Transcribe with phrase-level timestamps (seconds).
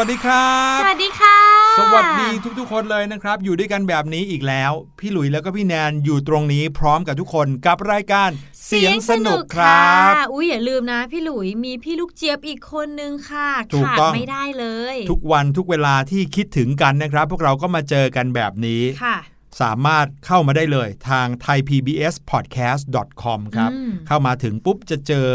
[0.00, 1.38] วัสดีครับ สวัสดีค่ะ
[1.78, 8.30] สวัสดีทุกๆ คนเลยนะครับ อยู่ด้วยกันแบบนี้อีกแล้ว พี่หลุยแล้วก็พี่แนนอยู่ตรงนี้พร้อมกับทุกคนกับรายการ
[8.66, 19.16] เสียงสนุกครับะอุ้ยอย่าลืมนะ พี่หลุยมีพี่ลูกเจี๊ยบอีกคนนึงค่ะถูกขาดต้องไม่ได้เลย ทุกวันทุกเวลาที่คิดถึงกันนะครับ พวกเราก็มาเจอกันแบบนี้ค่ะ
[19.62, 25.26] สามารถเข้ามาได้เลยทาง thaipbspodcast.com ครับอืมเข้ามาถึงปุ๊บจะเจอ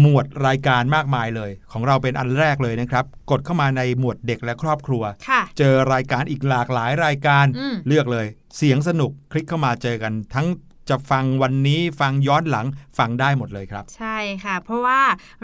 [0.00, 8.26] หมวดรายการมากมายเลย ของเราเป็นอันแรกเลยนะครับ กดเข้ามาในหมวดเด็กและครอบครัวค่ะเจอรายการอีกหลากหลายรายการอืมเลือกเลย
[8.56, 10.46] เสียงสนุกคลิกเข้ามาเจอกันทั้ง
[10.88, 12.66] จะฟังวันนี้ฟังย้อนหลัง
[12.98, 15.02] ฟังได้หมดเลยครับ ใช่ค่ะ เพราะว่า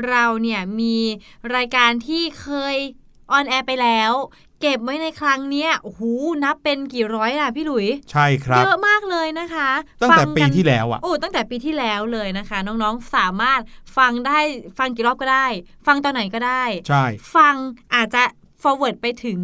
[0.09, 0.97] เราเนี่ยมี
[1.57, 2.77] รายการที่เคย
[3.33, 4.13] on air ไปแล้ว
[4.61, 6.03] เก็บไว้ในครั้งเนี้ยโอ้โห
[6.45, 9.71] นับเป็นกี่ร้อยล่ะพี่หลุย ใช่ครับเยอะมากเลยนะคะ
[10.03, 13.61] ตั้งแต่ฟัปีกันที่แล้วอะโอ้ตั้งแต่ปีที่แล้วเลยนะคะ น้องๆสามารถ
[13.97, 14.39] ฟังได้
[14.79, 15.47] ฟังกี่รอบก็ได้
[15.87, 17.05] ฟังตอนไหนก็ได้ ใช่
[17.37, 17.55] ฟัง
[17.95, 18.23] อาจจะ
[18.63, 19.41] forward ไปถึง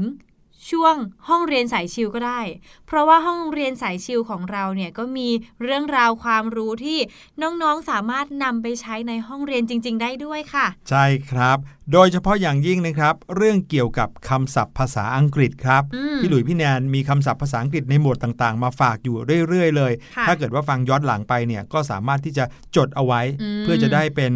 [0.71, 0.95] ช่วง
[1.29, 2.41] ห้องเรียนสายชิลก็ได้
[2.87, 5.29] เพราะว่าห้องเรียนสายชิลของเราเนี่ยก็มี
[5.63, 6.99] เรื่องราวความรู้ที่
[7.43, 11.59] น้องๆสามารถนำไปใช้ในห้องเรียนจริง ๆ ได้ด้วยค่ะ ใช่ครับ
[11.93, 19.17] โดยเฉพาะอย่างยิ่งนะครับ เรื่องเกี่ยวกับคำศัพท์ภาษาอังกฤษครับอืมพี่หลุยพี่แนนมีคำศัพท์ภาษาอังกฤษในหมวดต่างๆ มาฝากอยู่
[19.49, 22.45] เรื่อยๆ เลยค่ะถ้าเกิดว่าฟังย้อนหลังไปเนี่ยก็สามารถที่จะ
[22.77, 24.33] จดเอาไว้อืมเพื่อจะได้เป็น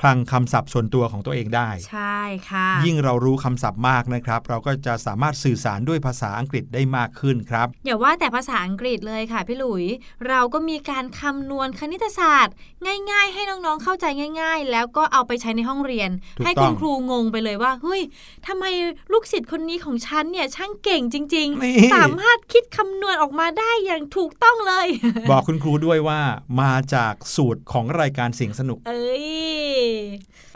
[0.00, 2.20] คลังคำศัพท์ส่วนตัวของตัวเองได้ ใช่
[2.50, 9.84] ค่ะ ยิ่งเรารู้คำศัพท์มากนะครับ เราก็จะสามารถสื่อสารด้วยภาษาอังกฤษได้มากขึ้นครับ อย่าว่าแต่ภาษาอังกฤษเลยค่ะพี่หลุย
[10.28, 12.54] เราก็มีการคำนวณคณิตศาสตร์
[13.10, 14.06] ง่าย ๆ ให้น้องๆเข้าใจ
[14.40, 18.00] ง่าย ๆ แล้วก็เอาไปใช้ในห้องเรียนถูกให้ต้คุองณครูงงไปเลยว่าเฮ้ย
[18.46, 18.64] ทำไม
[19.12, 24.86] ลูกศิษย์คนนี้ของฉันเนี่ยช่างเก่งจริงนี่ๆสามารถคิดคำนวณออกมาได้อย่างถูกต้องเลย
[25.30, 26.20] บอกคุณครูด้วยว่า
[26.60, 29.26] มาจากสูตรของรายการเสียงสนุก เอ้ย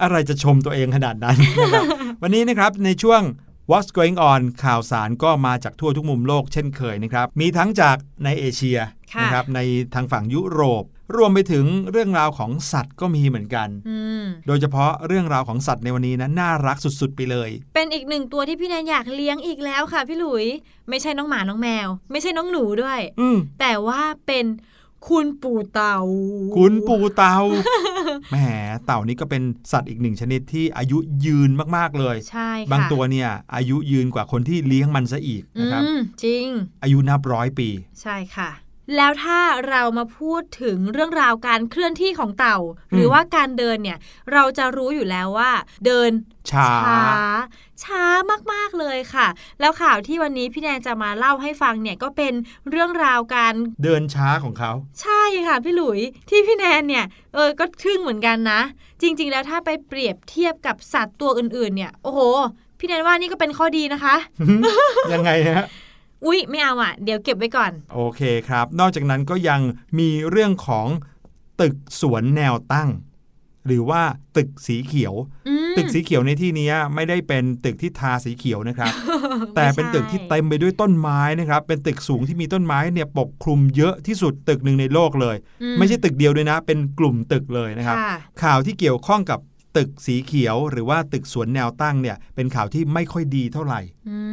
[0.03, 1.85] อะไรจะชมตัวเองขนาดนั้นนะครับ
[2.23, 3.23] วันนี้นะครับในช่วง
[3.71, 8.79] What's Going On ข่าวสารก็มาจากทั่วทุกมุมโลกเช่นเคยนะครับ มีทั้งจากในเอเชีย
[9.13, 9.61] ค่ะนะครับใน
[9.95, 10.85] ทางฝั่งยุโรป
[11.17, 20.47] รวมไปถึงเรื่องราวของสัตว์ก็มีเหมือนกันอืมโดยเฉพาะเรื่องราวของสัตว์ในวันนี้นะน่ารักสุดๆไปเลย เป็นอีกหนึ่งตัวที่พี่แนนอยากเลี้ยงอีกแล้วค่ะพี่หลุย
[20.89, 24.45] ไม่ใช่น้องหมาน้องแมว ไม่ใช่น้องหนูด้วยอืมแต่ว่าเป็น
[25.09, 25.99] คุณปู่เต่า
[26.57, 27.39] คุณปูเต่า
[28.31, 28.37] แหม
[28.87, 29.43] เต่านี่ก็เป็น
[29.73, 36.47] สัตว์อีกหนึ่งชนิดที่อายุยืนมากๆเลย ใช่ค่ะบางตัวเนี่ย อายุยืนกว่าคนที่เลี้ยงมันซะอีกอืนะครับมจริง
[36.83, 37.69] อายุนับร้อยปี
[38.03, 38.51] ใช่ค่ะ
[38.97, 42.59] แล้วถ้าเรามาพูดถึงเรื่องราวการเคลื่อนที่ของเต่า
[42.93, 43.99] หรือว่าการเดินเนี่ย
[44.33, 45.51] เราจะรู้อยู่แล้วว่า
[45.87, 46.11] เดิน
[46.51, 46.71] ช้า
[47.83, 48.05] ช้า
[48.53, 49.27] มากๆเลยค่ะ
[49.61, 52.33] แล้วข่าวที่วันนี้พี่แนนจะมาเล่าให้ฟังเนี่ยก็เป็น
[52.71, 53.55] เรื่องราวการ
[53.85, 54.73] เดินช้าของเขา
[55.03, 56.01] ใช่ค่ะพี่หลุย
[56.31, 57.05] ที่พี่แนนเนี่ย
[57.35, 58.61] เออก็ทึ่งเหมือนกันนะ
[59.03, 62.21] จริง ๆ แล้วถ้าไปเปรียบเทียบกับสัตว์ตัวอื่นๆ เนี่ยโอ้โห
[62.79, 64.15] พี่แนนว่านี่ก็เป็นข้อดีนะคะ
[65.13, 65.65] ยังไงฮะ
[66.27, 69.61] อุ๊ย ไม่เอาอะ เดี๋ยวเก็บไว้ก่อน โอเคครับ นอกจากนั้นก็ยัง
[69.99, 70.87] มีเรื่องของ
[71.61, 72.91] ตึกสวนแนวตั้ง
[73.67, 74.03] หรือว่า
[74.37, 75.15] ตึกสีเขียว
[75.49, 78.93] อืมตึกสีเขียวในที่นี้ไม่ได้เป็นตึกที่ทาสีเขียวนะครับ
[79.57, 89.41] แต่เป็นตึกที่ไม่ใช่เต็มไปด้วยต้นไม้นะครับ เป็นตึกสูงที่มีต้นไม้เนี่ยปกคลุมเยอะที่สุดตึกหนึ่งในโลกเลยอืไม่ใช่ตึกเดียวด้วยนะ เป็นกลุ่มตึกเลยนะครับค่ะข่าวที่เกี่ยวข้องกับ
[89.77, 93.81] ตึกสีเขียวหรือว่าตึกสวนแนวตั้งเนี่ยเป็นข่าวที่ไม่ค่อยดีเท่าไหร่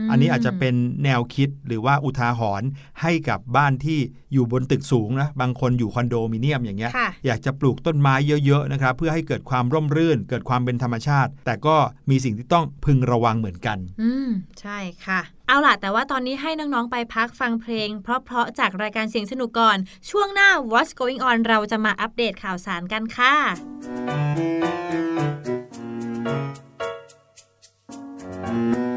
[0.02, 2.70] มอันนี้อาจจะเป็นแนวคิดหรือว่าอุทาหรณ์
[3.02, 4.00] ให้กับบ้านที่
[4.34, 8.14] อยู่บนตึกสูงนะบางคนอยู่คอนโดมิเนียมอย่างเงี้ยค่ะอยากจะปลูกต้นไม้
[8.46, 11.76] เยอะๆนะครับเพื่อให้เกิดความร่มรื่น เกิดความเป็นธรรมชาติ แต่ก็
[12.10, 14.30] มีสิ่งที่ต้องพึงระวังเหมือนกัน อืม
[14.62, 15.22] ใช่ค่ะ
[15.52, 19.78] เอาล่ะ แต่ว่าตอนนี้ให้น้อง ๆ ไปพักฟังเพลง เพราะ ๆ จากรายการเสียงสนุกก่อน
[20.10, 23.36] ช่วงหน้า What's Going On เราจะมาอัปเดตข่าวสารกันค่ะ
[28.46, 28.91] ตุ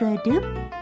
[0.00, 0.77] ก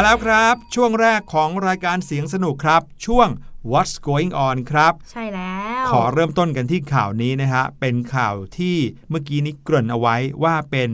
[0.00, 3.28] มาแล้วครับ ช่วงแรกของรายการเสียงสนุกครับ ช่วง
[3.70, 8.76] What's Going On ครับ ใช่แล้ว ขอเริ่มต้นกันที่ข่าวนี้นะฮะ เป็นข่าวที่
[9.10, 10.90] เมื่อกี้นี้เกริ่นเอาไว้ว่าเป็น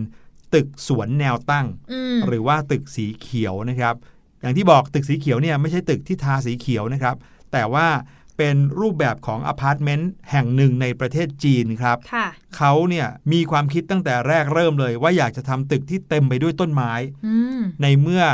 [0.54, 3.94] ตึกสวนแนวตั้งอืมหรือว่าตึกสีเขียวนะครับ
[4.40, 7.16] อย่างที่บอกตึกสีเขียวเนี่ยไม่ใช่ตึกที่ทาสีเขียวนะครับ
[7.52, 7.86] แต่ว่า
[8.36, 16.92] เป็นรูปแบบของอพาร์ตเมนต์แห่งหนึ่งในประเทศจีนครับค่ะเขาเนี่ยมีความคิดตั้งแต่แรกเริ่มเลย ว่าอยากจะทำตึกที่เต็มไปด้วยต้นไม้
[17.26, 18.24] อืมในเมื่อ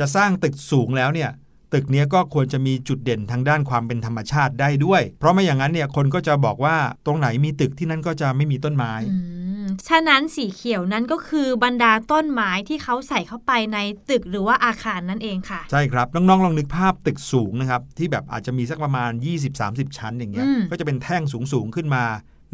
[0.00, 1.30] จะสร้างตึกสูงแล้วเนี่ย
[1.74, 9.18] ตึกเนี้ยก็ควรจะมีจุดเด่นทางด้านความเป็นธรรมชาติได้ด้วย เพราะไม่อย่างนั้นเนี่ยคนก็จะบอกว่าตรงไหนมีตึกที่นั่นก็จะไม่มีต้นไม้อื
[9.62, 13.78] มฉะนั้นสีเขียวนั้นก็คือบรรดาต้นไม้ที่เขาใส่เข้าไปใน
[14.10, 19.10] ตึกหรือว่าอาคารนั่นเองค่ะ ใช่ครับ น้องๆลองนึกภาพตึกสูงนะครับ ที่แบบอาจจะมีสักประมาณ
[19.54, 22.04] 20-30 ชั้นอย่างเงี้ยอืมก็จะเป็นแท่งสูงๆขึ้นมา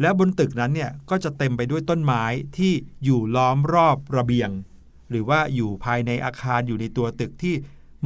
[0.01, 2.23] แล้วบนตึกนั้นเนี่ยก็จะเต็มไปด้วยต้นไม้
[2.57, 2.71] ที่
[3.03, 4.49] อยู่ล้อมรอบระเบียง
[5.09, 7.55] หรือว่าอยู่ภายในอาคารอยู่ในตัวตึกที่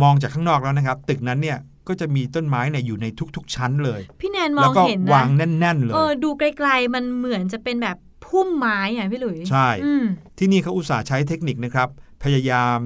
[0.02, 10.06] มองจากข้างนอกแล้วนะครับ ตึกนั้นเนี่ยก็จะมีต้นไม้เนี่ยอยู่ในทุก ๆ ชั้นเลย พี่แนนมแล้อวงก็เห็นวานะงแน่น ๆ เลเออยดูไกลๆมันเหมือนจะเป็นแบบพุ่มไม้อะพี่หลุยใช่อืม
[10.38, 11.90] ที่นี่เขาอุตส่าห์ใช้เทคนิคนะครับ
[12.24, 12.78] พยายาม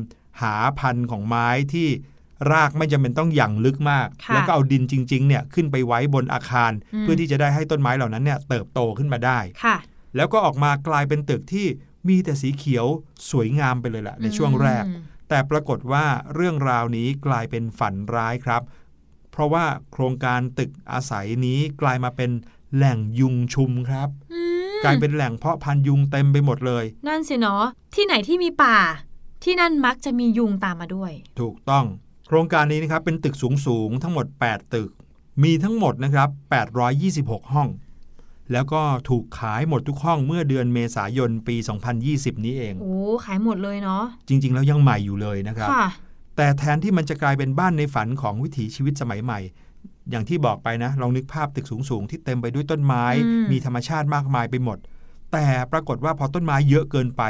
[0.42, 1.88] หาพันธุ์ของไม้ที่
[2.52, 9.78] รากไม่จำเป็นต้องหยั่งลึกมากค่ะแล้วก็เอาดินจริงๆเนี่ยขึ้นไปไว้บนอาคารอืมเพื่อที่จะได้ให้ต้นไม้เหล่านั้นเนี่ยเติบโตขึ้นมาได้ค่ะ
[10.16, 11.68] แล้วก็ออกมากลายเป็นตึกที่
[12.08, 12.86] มีแต่สีเขียว
[13.32, 18.62] สวยงามไปเลยแหละในช่วงแรกอืมแต่ปรากฏว่าเรื่องราวนี้กลายเป็นฝันร้ายครับ
[19.32, 22.32] เพราะว่าโครงการตึกอาศัยนี้กลายมาเป็น
[22.76, 24.42] แหล่งยุงชุมครับอื
[24.72, 27.66] มกลายเป็นแหล่งเพาะพันธุ์ยุงเต็มไปหมดเลย นั่นสิเนาะ
[27.96, 28.78] ที่ไหนที่มีป่า
[29.44, 31.86] ที่นั่นมักจะมียุงตามมาด้วย ถูกต้อง
[32.28, 34.90] โครงการนี้นะครับเป็นตึกสูงสูงๆทั้งหมด 8 ตึก
[35.44, 36.30] มีทั้งหมดนะครับ
[36.92, 37.70] 826 ห้อง
[38.52, 41.56] แล้วก็ถูกขายหมดทุกห้องเมื่อเดือนเมษายนปี
[42.02, 45.88] 2020 นี้เอง โอ้ ขายหมดเลยเนาะ จริง ๆ แล้วยังใหม่อยู่เลยนะครับค่ะ
[46.38, 49.40] แต่แทนที่มันจะกลายเป็นบ้านในฝันของวิถีชีวิตสมัยใหม่
[50.10, 54.78] อย่างที่บอกไปนะ ลองนึกภาพตึกสูง ๆ ที่เต็มไปด้วยต้นไม้อืมมีธรรมชาติมากมายไปหมด
[55.34, 57.24] แต่ปรากฏว่าพอต้นไม้เยอะเกินไป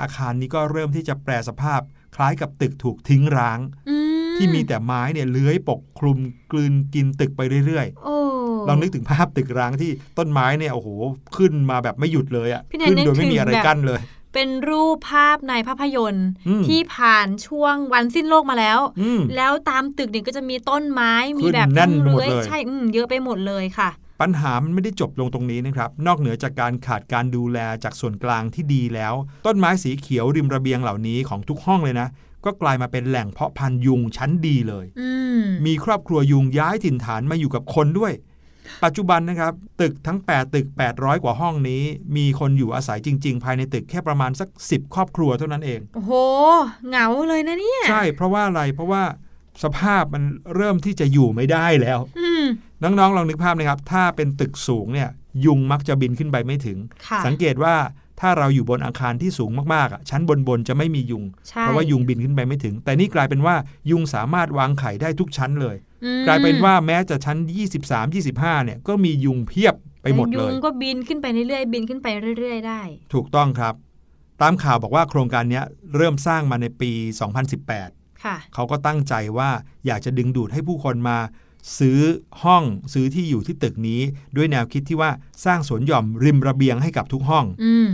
[0.00, 1.80] อาคารนี้ก็เริ่มที่จะแปรสภาพ
[2.16, 6.18] คล้ายกับตึกถูกทิ้งร้างอืมที่มีแต่ไม้เนี่ยเลื้อยปกคลุม
[6.52, 8.25] กลืนกินตึกไปเรื่อยโอ้ๆ
[8.68, 10.88] ลองนึกถึงภาพตึกร้างที่ต้นไม้เนี่ยโอ้โห
[11.36, 14.00] ขึ้นมาแบบไม่หยุดเลยอะพี่แนนขึ้นนึกโดยไม่ถึงมีอะไรแบบกั้นเลย
[14.34, 29.14] เป็นรูปภาพในภาพยนตร์อืมที่ผ่านช่วงวันสิ้นโลกมาแล้วอืมแล้วตามตึกเนี่ยก็จะมีต้นไม้มีขึ้นแบบแน่นทั้งหมดเลื้อยเลยใช่อืมเยอะไปหมดเลยค่ะ ปัญหามันไม่ได้จบลงตรงนี้นะครับ นอกเหนือจากการขาดการดูแลจากส่วนกลางที่ดีแล้ว
[29.46, 32.08] ต้นไม้สีเขียวริมระเบียงเหล่านี้ของทุกห้องเลยนะ
[32.44, 38.12] ก็กลายมาเป็นแหล่งเพาะพันธุ์ยุงชั้นดีเลยอืมมีครอบครัวยุงย้ายถิ่นฐานมาอยู่กับคนด้วย
[38.84, 41.82] ปัจจุบันนะครับ ตึกทั้ง 8 ตึก 800 กว่าห้องนี้
[42.16, 46.12] มีคนอยู่อาศัยจริง ๆ ภายในตึกแค่ประมาณสัก 10 ครอบครัวเท่านั้นเองโอ้โห
[46.88, 49.02] เหงาเลยนะเนี่ย ใช่เพราะว่าอะไรเพราะว่า
[49.64, 50.22] สภาพมัน
[50.56, 52.44] เริ่มที่จะอยู่ไม่ได้แล้วอืม
[52.82, 55.10] น้องๆลองนึกภาพนะครับ ถ้าเป็นตึกสูงเนี่ย
[55.44, 57.76] ยุงมักจะบินขึ้นไปไม่ถึงค่ะสังเกตว่า
[58.20, 63.54] ถ้าเราอยู่บนอาคารที่สูงมากๆอะชั้นบนๆจะไม่มียุงใช่เพราะว่ายุงบินขึ้นไปไม่ถึง แต่นี่กลายเป็นว่า
[63.90, 65.95] ยุงสามารถวางไข่ได้ทุกชั้นเลยอืม
[66.26, 67.38] กลายเป็นว่าแม้จะชั้น
[67.82, 72.06] 23 25 เนี่ยก็มียุงเพียบไปหมดเลยุยงก็บินขึ้นไปเรื่อยๆ บินขึ้นไป
[72.38, 72.80] เรื่อยๆ ได้
[73.14, 73.74] ถูกต้องครับ
[74.42, 75.64] ตามข่าวบอกว่าโครงการเนี้ย
[75.96, 76.90] เริ่มสร้างมาในปี
[77.56, 79.50] 2018 ค่ะ เขาก็ตั้งใจว่า
[79.86, 81.18] อยากจะดึงดูดให้ผู้คนมา
[81.78, 81.98] ซื้อ
[82.42, 82.64] ห้อง
[82.94, 84.00] ซื้อที่อยู่ที่ตึกนี้
[84.36, 85.10] ด้วยแนวคิดที่ว่า
[85.44, 87.88] สร้างสวนหย่อมริมระเบียงให้กับทุกห้องอืม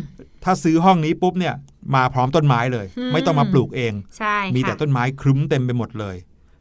[0.45, 1.55] ถ้าซื้อห้องนี้ปุ๊บเนี่ย
[1.95, 6.17] มาพร้อมต้นไม้เลยอืมไม่ต้องมาปลูกเองใช่มีค่ะแต่ต้นไม้ครึ้มเต็มไปหมดเลย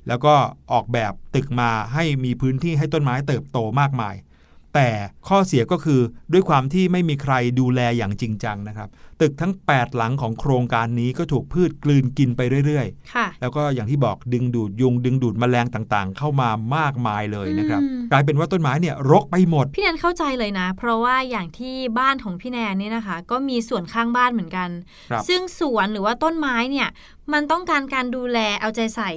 [0.07, 0.33] แล้วก็
[0.71, 4.15] ออกแบบตึกมาให้มีพื้นที่ให้ต้นไม้เติบโตมากมาย
[4.77, 4.89] แต่
[5.27, 6.01] ข้อเสียก็คือ
[6.33, 8.89] ด้วยความที่ไม่มีใครดูแลอย่างจริงจังนะครับ
[9.21, 24.69] ตึกทั้ง 8 หลังของโครงการนี้ก็ถูกพืชกลืนกินไปเรื่อยค่ะๆแล้วก็อย่างที่บอกดึงดูดยุง ดึงดูดแมลงต่างๆ เข้ามามากมายเลยนะครับอืมกลายเป็นว่าต้นไม้เนี่ยรกไปหมด พี่แนนเข้าใจเลยนะ เพราะว่าอย่างที่บ้านของพี่แนนเนี่ยนะคะ ก็มีสวนข้างบ้านเหมือนกัน
[25.11, 26.87] ครับซึ่งสวนหรือว่าต้นไม้เนี่ย
[27.33, 29.11] มันต้องการการดูแลเอาใจใส่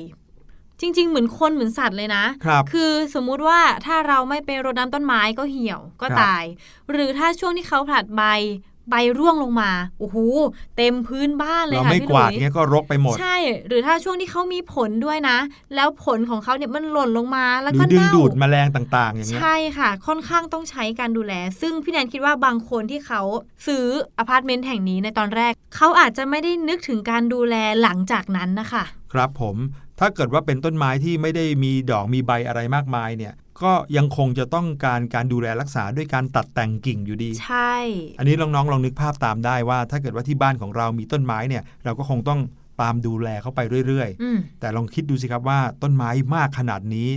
[0.81, 6.45] จริง ๆ เหมือนคนเหมือนสัตว์เลยนะครับ คือสมมุติว่าถ้าเราไม่ไปรดน้ำต้นไม้ก็เหี่ยวก็ครับ ตาย
[6.91, 8.23] หรือถ้าช่วงที่เขาผลัดใบ
[8.91, 10.17] ใบร่วงลงมาโอ้โห
[10.77, 15.39] เต็มพื้นบ้านเลยเราค่ะไม่พี่กวาดหลุย เงี้ยก็รกไปหมด ใช่ หรือถ้าช่วงที่เขามีผลด้วยนะ
[15.75, 23.21] แล้วผลของเขาเนี่ยมันหล่นลงมาแล้วหรืก็อดึงเน่าดูดแมลงต่างๆ อย่างเงี้ย ใช่ค่ะ ค่อนข้างต้องใช้การดูแล ซึ่งพี่แนนคิดว่าบางคนที่เขา
[23.67, 23.85] ซื้อ
[24.19, 29.57] อพาร์ตเมนต์แห่งนี้ในตอนแรก เขาอาจจะไม่ได้นึกถึงการดูแลหลังจากนั้นนะคะ ครับผม
[30.01, 37.75] ถ้าเกิดว่าเป็นต้นไม้ที่ไม่ได้มีดอกมีใบอะไรมากมายเนี่ยก็ยังคงจะต้องการการดูแลรักษาด้วยการตัดแต่งกิ่งอยู่ดี ใช่
[38.19, 42.41] อันนี้น้องๆลองนึกภาพตามได้ว่า ถ้าเกิดว่าที่บ้านของเรามีต้นไม้เนี่ย เราก็คงต้อง
[42.81, 47.11] ตามดูแลเขาไปเรื่อยอืมๆแต่ลองคิดดูสิครับว่าต้นไม้มากขนาดนี้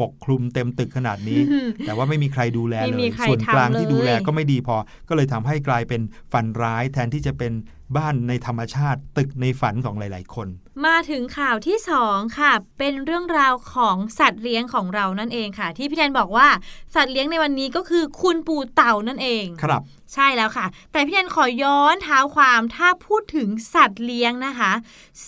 [0.00, 1.40] ปกคลุมเต็มตึกขนาดนี้
[1.86, 4.76] แต่ว่าไม่มีใครดูแลไม่เลมียใครส่วนกลางทำเลยที่ดูแลก็ไม่ดีพอ
[5.08, 6.00] ก็เลยทำให้กลายเป็น
[6.32, 7.52] ฝันร้ายแทนที่จะเป็น
[7.96, 10.48] บ้านในธรรมชาติตึกในฝันของหลาย ๆ คน
[10.86, 16.48] มาถึงข่าวที่สองค่ะ เป็นเรื่องราวของสัตว์เลี้ยงของเรานั่นเองค่ะ ที่พี่แทนบอกว่า
[16.94, 19.82] สัตว์เลี้ยงในวันนี้ก็คือคุณปู่เต่านั่นเอง ครับ
[20.14, 24.72] ใช่แล้วค่ะ แต่พี่แทนขอย้อนเท้าความถ้าพูดถึงสัตว์เลี้ยงนะคะ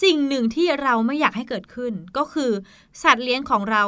[0.02, 2.50] สิ่งหนึ่งที่เราไม่อยากให้เกิดขึ้น ก็คือ
[3.02, 3.82] สัตว์เลี้ยงของเรา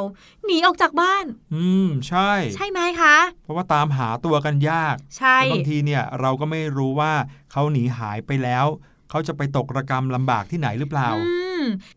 [0.45, 7.13] หนีออกจากบ้าน อืมใช่ ใช่ไหมคะ เพราะว่าตามหาตัวกันยาก ใช่แล้วบางทีเนี่ยเราก็ไม่รู้ว่า
[7.51, 8.65] เขาหนีหายไปแล้ว
[9.09, 11.50] เขาจะไปตกระกรรมลำบากที่ไหนหรือเปล่า อืม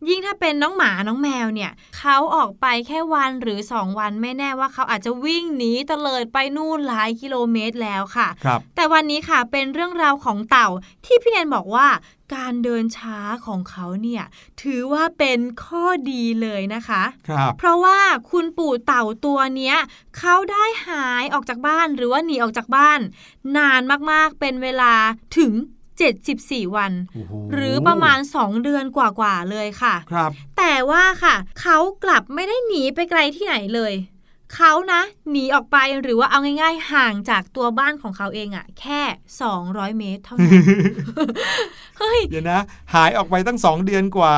[0.07, 10.67] ยิ่งถ้าเป็นน้องหมาน้องแมวเนี่ยเขาออกไปแค่วันหรือ 2 วันไม่แน่ว่าเขาอาจจะวิ่งหนีเตลิดไปนู่นหลายกิโลเมตรแล้วค่ะครับแต่วันนี้ค่ะเป็นเรื่องราวของเต่า
[11.05, 11.87] ที่พี่แนนบอกว่า
[12.35, 14.23] การเดินช้าของเขาเนี่ย
[14.61, 17.99] ถือว่าเป็นข้อดีเลยนะคะครับเพราะว่า
[18.31, 19.77] คุณปู่เต่าตัวเนี้ย
[20.17, 22.99] เขาได้หายออกจากบ้านหรือว่าหนีออกจากบ้าน
[23.57, 24.93] นานมากๆเป็นเวลา
[25.37, 25.53] ถึง
[26.03, 33.93] 74 วันโอ้โหหรือประมาณ 2 เดือนกว่าๆเลยค่ะครับ แต่ว่าค่ะ เขากลับไม่ได้หนีไปไกลที่ไหนเลย
[34.55, 39.01] เขานะหนีออกไปหรือว่าเอาง่ายๆ ห่างจากตัวบ้านของเขาเองอะแค่
[39.49, 40.63] 200 เมตรเท่านั้น
[41.99, 42.59] เฮ้ยเดี๋ยวนะ
[42.93, 44.35] หายออกไปตั้งสองเดือนกว่า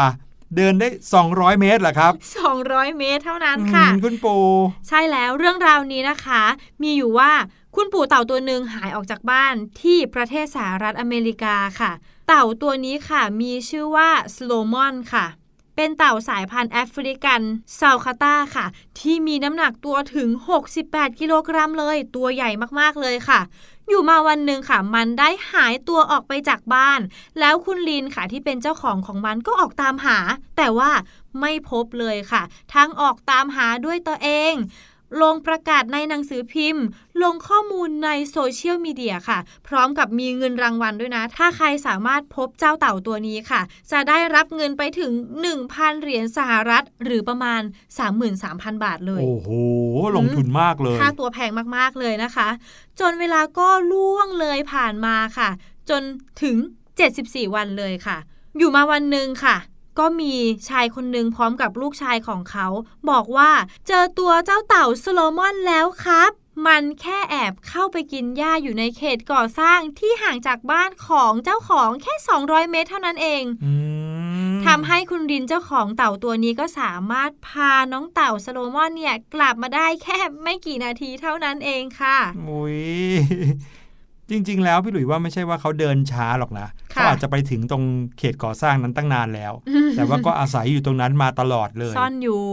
[0.56, 0.88] เดินได้
[1.24, 2.14] 200 เมตรเหรอครับ
[2.56, 4.36] 200 เมตรเท่านั้นค่ะอืมคุณปู
[4.88, 6.44] ใช่แล้วเรื่องราวนี้นะคะ
[6.82, 7.32] มีอยู่ว่า
[7.80, 11.92] คุณปู่เต่าตัวหนึ่งหายออกจากบ้านที่ประเทศสหรัฐอเมริกาค่ะ
[12.28, 15.26] เต่าตัวนี้ค่ะมีชื่อว่าสโลมอนค่ะ
[15.76, 17.42] เป็นเต่าสายพันธุ์แอฟริกัน
[17.80, 18.66] ซาคาตาค่ะ
[19.00, 20.30] ที่มีน้ำหนักตัวถึง
[20.74, 23.40] 68 กิโลกรัมเลย ตัวใหญ่มากๆเลยค่ะ
[23.88, 27.00] อยู่มาวันหนึ่งค่ะ มันได้หายตัวออกไปจากบ้าน
[27.40, 30.18] แล้วคุณลินค่ะที่เป็นเจ้าของของมันก็ออกตามหา
[30.58, 30.92] แต่ว่า
[31.40, 34.54] ไม่พบเลยค่ะ ทั้งออกตามหาด้วยตัวเอง
[35.22, 36.86] ลงประกาศในหนังสือพิมพ์
[37.24, 45.12] ลงข้อมูลในโซเชียลมีเดียค่ะ พร้อมกับมีเงินรางวัลด้วยนะ ถ้าใครสามารถพบเจ้าเต่าตัวนี้ค่ะ จะได้รับเงินไปถึง
[45.58, 47.62] 1,000 เหรียญสหรัฐ หรือประมาณ
[48.24, 49.50] 33,000 บาทเลย โอ้โห
[50.18, 52.48] ลงทุนมากเลย ค่าตัวแพงมากๆเลยนะคะ
[53.00, 55.50] จนเวลาก็ล่วงเลยผ่านมาค่ะ
[55.90, 56.02] จน
[56.44, 56.56] ถึง
[57.08, 58.18] 74 วันเลยค่ะ
[58.58, 59.56] อยู่มาวันหนึ่งค่ะ
[60.00, 60.34] ก็มี
[60.70, 62.68] ชายคนหนึ่งพร้อมกับลูกชายของเขา
[63.10, 63.52] บอกว่า
[63.88, 66.32] เจอตัวเจ้าเต่าสโลมอนแล้วครับ
[66.68, 73.74] มันแค่แอบเข้าไปกินหญ้าอยู่ในเขตก่อสร้างที่ห่างจากบ้านของเจ้าของแค่ 200 เมตรเท่านั้นเองอื
[74.54, 82.78] มทำให้คุณรินเจ้าของเต่าตัวนี้ก็สามารถพาน้องเต่าสโลมอนเนี่ย กลับมาได้แค่ไม่กี่นาทีเท่านั้นเองค่ะโอ้ย
[84.30, 87.84] จริง ๆ แล้วพี่หลุยว่าไม่ใช่ว่าเขาเดินช้าหรอกนะค่ะเขาอาจจะไปถึงตรง
[88.18, 89.54] เขตก่อสร้างนั้นตั้งนานแล้ว
[89.96, 92.44] แต่ว่าก็อาศัยอยู่ตรงนั้นมาตลอดเลยซ่อนอยู่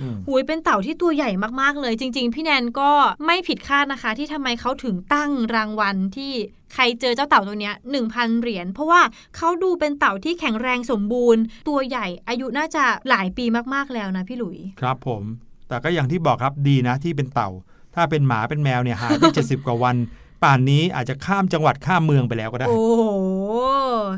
[0.00, 2.90] อืมหุยเป็นเต่าที่ตัวใหญ่มากๆเลย จริง ๆ พี่แนนก็
[3.26, 6.32] ไม่ผิดคาดนะคะ ที่ทำไมเขาถึงตั้งรางวัลที่
[6.74, 7.74] ใครเจอเจ้าเต่าตัวเนี้ย
[8.08, 9.00] 1,000 เหรียญเพราะว่า
[9.36, 15.22] เขาดูเป็นเต่าที่แข็งแรงสมบูรณ์ ตัวใหญ่อายุน่าจะหลายปีมากๆแล้วนะพี่หลุย ครับผม
[15.68, 17.50] แต่ก็อย่างที่บอกครับดีนะที่เป็นเต่า
[17.94, 19.96] ถ้าเป็นหมาเป็นแมวเนี่ยหายไป70กว่าวัน
[20.42, 23.04] ป่านนี้อาจจะข้ามจังหวัดข้ามเมืองไปแล้วก็ได้ โอ้โห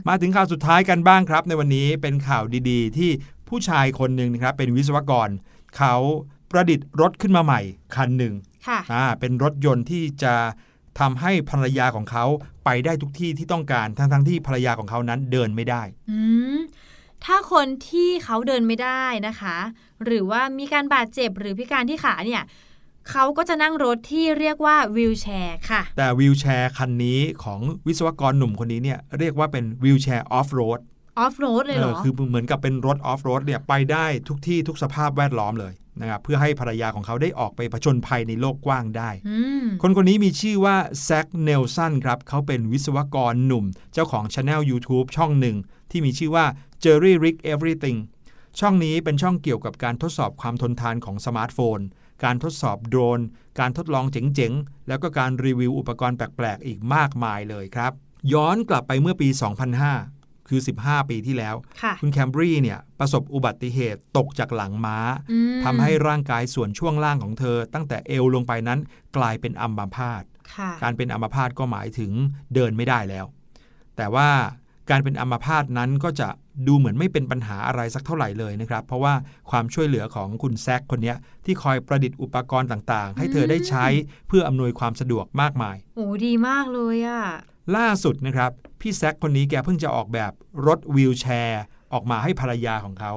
[0.08, 3.10] มาถึงข่าวสุดท้ายกันบ้างครับ ในวันนี้เป็นข่าวดีๆ ที่
[3.48, 5.28] ผู้ชายคนหนึ่งนะครับเป็นวิศวกร
[5.76, 5.94] เขา
[6.50, 7.60] ประดิษฐ์รถขึ้นมาใหม่
[7.96, 8.34] คันหนึ่ง
[8.66, 10.34] ค่ะอ่าเป็นรถยนต์ที่จะ
[11.00, 12.24] ทำให้ภรรยาของเขา
[12.64, 16.20] ไปได้ทุกที่ที่ต้องการทั้งๆที่ภรรยาของเขานั้นเดินไม่ได้ อื
[16.56, 16.58] ม
[17.24, 19.56] ถ้าคนที่เขาเดินไม่ได้นะคะ
[20.04, 22.42] หรือว่ามีการบาดเจ็บหรือพิการที่ขาเนี่ย
[23.10, 30.80] เขาก็จะนั่งรถที่เรียกว่าวิวแชร์ค่ะ แต่วิวแชร์คันนี้ของวิศวกรหนุ่มคนนี้เนี่ยเรียกว่าเป็นวิวแชร์ออฟโรด
[31.18, 45.56] ออฟโรดเลยเหรอคือเหมือนกับเป็นรถออฟโรดเนี่ยไปได้ทุกที่ทุกสภาพแวดล้อมเลยนะครับเพื่อให้ภรรยาของเขาได้ออกไปผจญภัยในโลกกว้างได้อืมคนคนนี้มีชื่อว่าแซคเนลสันครับ เขาเป็นวิศวกรหนุ่ม เจ้าของช anel YouTube ช่องหนึ่ง
[45.90, 46.46] ที่มีชื่อว่า
[46.82, 47.98] Jerry Rig Everything
[48.60, 51.80] ช่องนี้เป็นช่องเกี่ยวกับการทดสอบความทนทานของสมาร์ทโฟน
[52.24, 53.20] การทดสอบโดรน
[53.60, 57.92] การทดลองเจ๋งๆ แล้วก็การรีวิวอุปกรณ์แปลกๆ อีกมากมายเลยครับ
[58.32, 64.98] ย้อนกลับไปเมื่อปี 2005 คือ 15 ปีที่แล้วค่ะคุณแคมบรีเนี่ยประสบอุบัติเหตุตกจากหลังม้า
[65.30, 68.78] อืมทำให้ร่างกายส่วนช่วงล่างของเธอ ตั้งแต่เอวลงไปนั้น
[69.16, 70.22] กลายเป็นอัมพาต
[70.54, 72.12] ค่ะการเป็นอัมพาตก็หมายถึง
[72.54, 73.26] เดินไม่ได้แล้ว
[73.96, 74.28] แต่ว่า
[74.90, 76.28] การเป็นอัมพาตนั้นก็จะ
[76.68, 79.14] ดูเหมือนไม่เป็นปัญหาอะไรสักเท่าไหร่เลยนะครับ เพราะว่า
[79.50, 83.86] ความช่วยเหลือของคุณแซคคนเนี้ยที่คอยประดิษฐ์อุปกรณ์ต่างๆ ให้เธอได้ใช้
[84.28, 87.22] เพื่ออำนวยความสะดวกมากมาย โอ้ดีมากเลยอะ่ะ
[87.76, 90.32] ล่าสุดนะครับ พี่แซคคนนี้แกเพิ่งจะออกแบบ
[90.66, 93.12] รถวีลแชร์ออกมาให้ภรรยาของเขา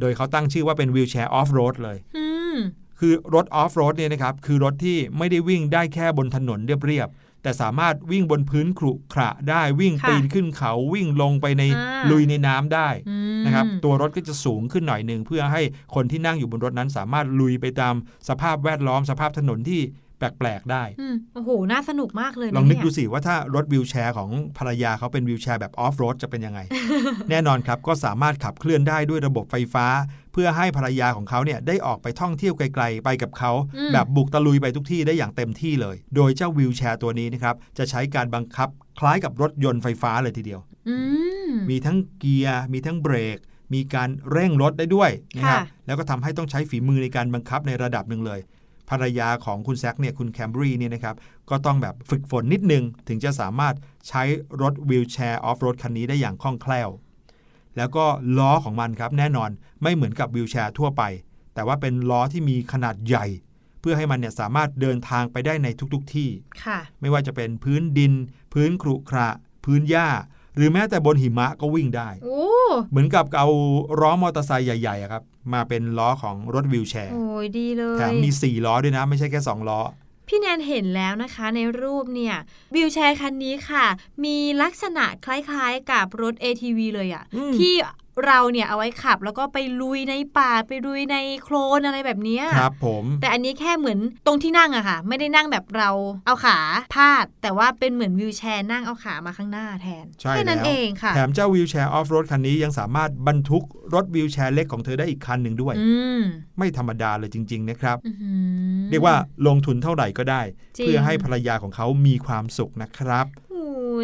[0.00, 2.56] โดยเขาตั้งชื่อว่าเป็นวีลแชร์ออฟโรดเลยอืม
[3.00, 15.62] คือรถออฟโรดเนี่ยนะครับคือรถที่ไม่ได้วิ่งได้แค่บนถนนเรียบๆ แต่สามารถวิ่งบนพื้นขรุขระได้วิ่งค่ะปีนขึ้นเขาวิ่งลงไปในอ่าลุยในน้ำได้อืมนะครับตัวรถก็จะสูงขึ้นหน่อยหนึ่งเพื่อให้
[15.94, 17.94] คนที่นั่งอยู่บนรถนั้นสามารถลุยไปตาม
[18.28, 19.80] สภาพแวดล้อมสภาพถนนที่
[20.18, 26.60] แปลกๆได้อืมโอ้โห น่าสนุกมากเลยะลองนึกเยดูสิว่าถ้ารถวิวแชร์ของภรรยาเขาเป็นวิวแชร์แบบออฟโรดจะเป็นยังไง
[27.30, 29.86] แน่นอนครับก็สามารถขับเคลื่อนได้ด้วยระบบไฟฟ้า
[30.32, 40.96] เพื่อให้ภรรยาของเขาเนี่ยได้ออกไปท่องเที่ยวไกลๆ ไปกับเขาอืมแบบบุกตะลุยไปทุกที่ได้อย่างเต็มที่เลย โดยเจ้าวิวแชร์ตัวนี้นะครับจะใช้การบังคับคล้ายกับรถยนต์ไฟฟ้าเลยทีเดียวอื
[41.48, 43.38] มมีทั้งเกียร์มีทั้งเบรก
[43.74, 48.40] มีการเร่งรถได้ด้วยนะครับค่ะแล้วก็ทำให้ต้องใช้ฝีมือในการบังคับในระดับหนึ่งเลย
[48.90, 51.16] ภรรยาของคุณแซคเนี่ยคุณแคมบรีเนี่ยนะครับ
[51.50, 53.74] ก็ต้องแบบฝึกฝนนิดนึง ถึงจะสามารถ
[54.08, 54.22] ใช้
[54.62, 56.88] รถวีลแชร์ออฟโรดคันนี้ได้อย่างคล่องแคล่ว
[57.76, 58.04] แล้วก็
[58.38, 59.50] ล้อของมันครับแน่นอน
[59.82, 61.02] ไม่เหมือนกับวีลแชร์ทั่วไป
[61.54, 63.26] แต่ว่าเป็นล้อที่มีขนาดใหญ่
[63.80, 66.30] เพื่อให้มันเนี่ยสามารถเดินทางไปได้ในทุกๆที่
[66.64, 68.12] ค่ะไม่ว่าจะเป็นพื้นดิน
[68.52, 69.28] พื้นครุขระ
[69.64, 70.08] พื้นหญ้า
[70.56, 72.40] หรือแม้แต่บนหิมะก็วิ่งได้โอ้
[72.90, 73.48] เหมือนกับเอา
[74.00, 79.80] ล้อมอเตอร์ไซค์ใหญ่ๆอะครับมาเป็นล้อของรถวิวแชร์โอ้ยดีเลยแถมมี 4 ล้อด้วยนะ ไม่ใช่แค่ 2 ล้อ
[80.28, 82.36] พี่แนนเห็นแล้วนะคะในรูปเนี่ย
[82.74, 83.86] วิวแชร์คันนี้ค่ะ
[84.24, 87.74] มีลักษณะคล้ายๆกับรถ ATV เลยอะอืมที่
[88.26, 95.90] เราเนี่ยเอาไว้ขับ แล้วก็ไปลุยในป่าไปลุยในโคลนอะไรแบบเนี้ยครับผมแต่อันนี้แค่เหมือนตรงที่นั่งอะค่ะ ไม่ได้นั่งแบบเรา
[96.26, 96.58] เอาขา
[96.94, 106.20] พาด แต่ว่าเป็นเหมือนวิวแชร์นั่งเอาขามาข้างหน้าแทนใช่แค่นั้นแล้วเองค่ะแถมเจ้าวิวแชร์ออฟโรดคันนี้ยังสามารถบรรทุกรถวิวแชร์เล็กของเธอได้อีกคันหนึ่งด้วยอืม
[106.58, 108.32] ไม่ธรรมดาเลยจริง ๆ นะครับอื้อหื
[108.82, 110.42] อเรียกว่าลงทุนเท่าไหร่ก็ได้
[110.78, 113.45] จริงเพื่อให้ภรรยาของเขามีความสุขนะครับโอ้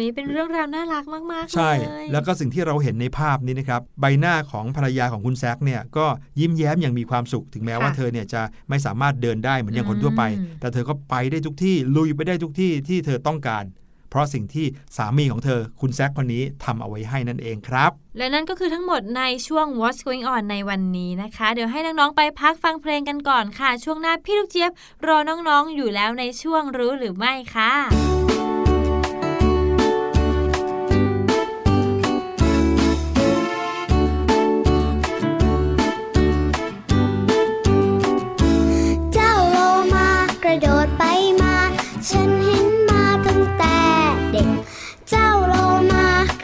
[0.01, 6.05] ยเป็นเรื่องราวน่ารักมากๆใช่เลยแล้วก็สิ่งที่เราเห็นในภาพนี้นะครับ ใบหน้าของภรรยาของคุณแซคเนี่ยก็
[6.39, 10.23] ยิ้มแย้มอย่างมีความสุข ถึงแม้ว่าเธอเนี่ยจะไม่สามารถเดินได้เหมือนอย่างคนทั่วไป
[10.59, 13.65] แต่เธอก็ไปได้ทุกที่ลุยไปได้ทุกที่ที่เธอต้องการ
[14.09, 14.65] เพราะสิ่งที่
[14.97, 24.71] สามีของเธอคุณแซคคนนี้ทำเอาไว้ให้นั่นเองครับ และนั่นก็คือทั้งหมดในช่วง What's Going On ในวันนี้นะคะ เดี๋ยวให้น้อง ๆ ไปพักฟังเพลงกันก่อนค่ะ ช่วงหน้าพี่ลูกเจี๊ยบ
[25.07, 27.73] รอน้อง ๆ อยู่แล้วในช่วงรู้หรือไม่ค่ะ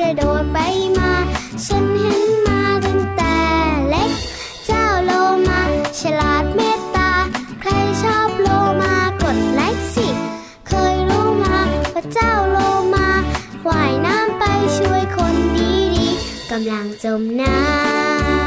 [0.09, 0.59] ระโดดไป
[0.97, 1.13] มา
[1.65, 3.35] ฉันเห็นมาตั้งแต่
[3.89, 4.11] เล็ก
[4.65, 5.11] เจ้าโล
[5.47, 5.61] มา
[5.99, 7.11] ฉลาดเมตตา
[7.61, 7.69] ใคร
[8.03, 8.47] ชอบโล
[8.81, 10.07] มากดไลค์สิ
[10.67, 11.57] เคยรู้มา
[11.93, 12.57] ว่าเจ้าโล
[12.95, 13.09] มา
[13.67, 14.43] ว่ายน้ำไป
[14.77, 18.38] ช่วยคนดีๆกำลังจมน้ำ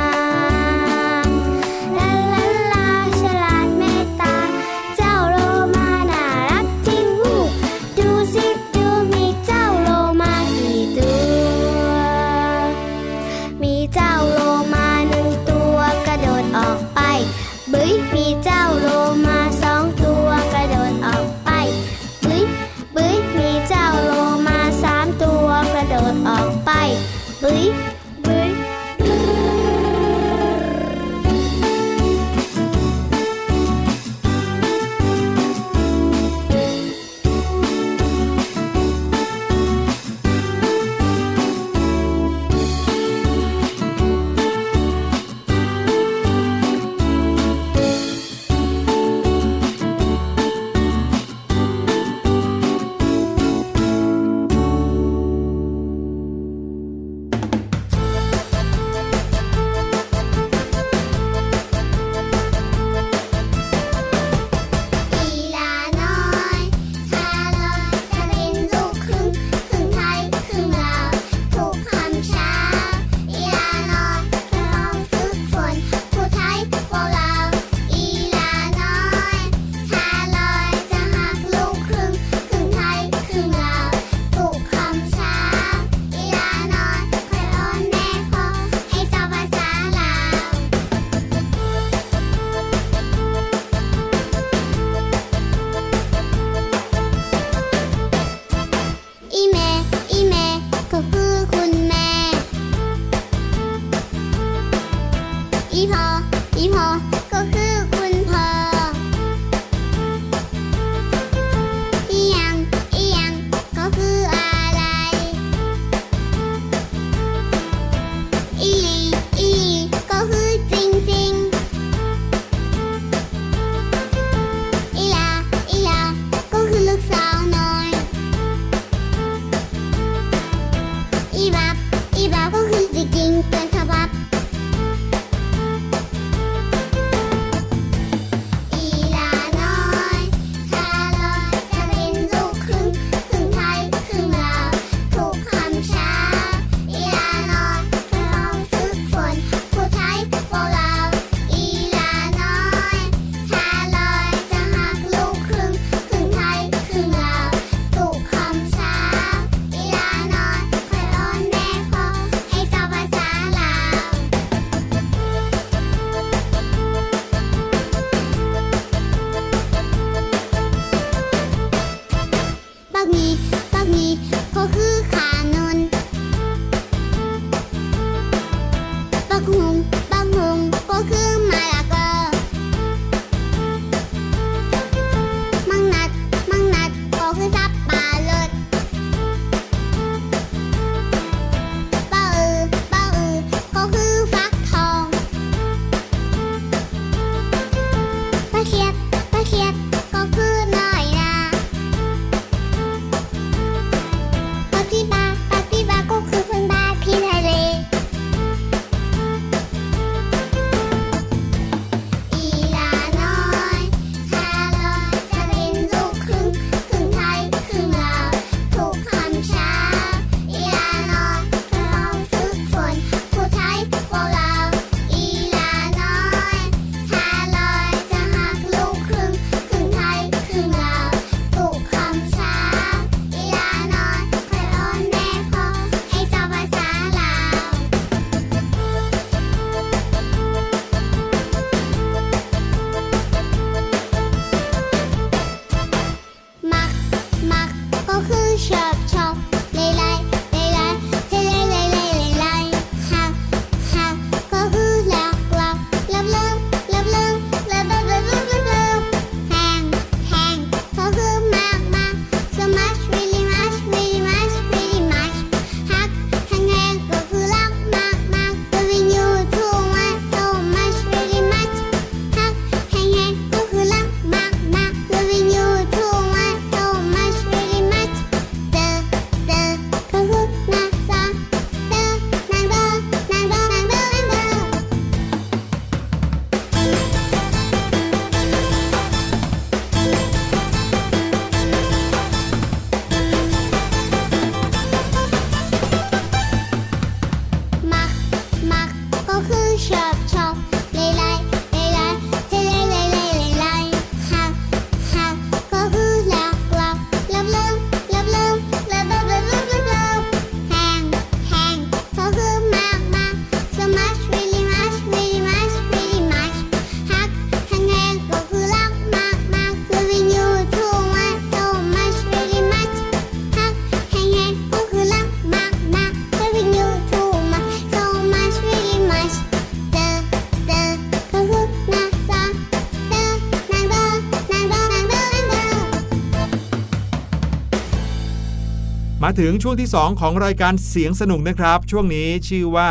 [339.41, 342.91] ถึงช่วงที่ 2 ของรายการเสียงสนุกนะครับ ช่วงนี้ชื่อว่า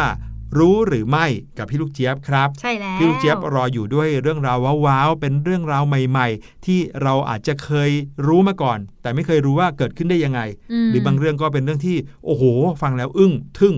[0.57, 1.25] รู้หรือไม่
[1.57, 7.91] กับพี่ลูกเจี๊ยบครับ ใช่แล้วพี่ลูกเจี๊ยบรออยู่ด้วยเรื่องราวว้าวๆเป็นเรื่องราวใหม่ ๆ ที่เราอาจจะเคย
[8.27, 10.41] รู้มาก่อน แต่ไม่เคยรู้ว่าเกิดขึ้นได้ยังไง
[10.85, 12.43] มหรือบางเรื่องก็เป็นเรื่องที่โอ้โห
[12.81, 13.75] ฟังแล้วอึ้งทึ่ง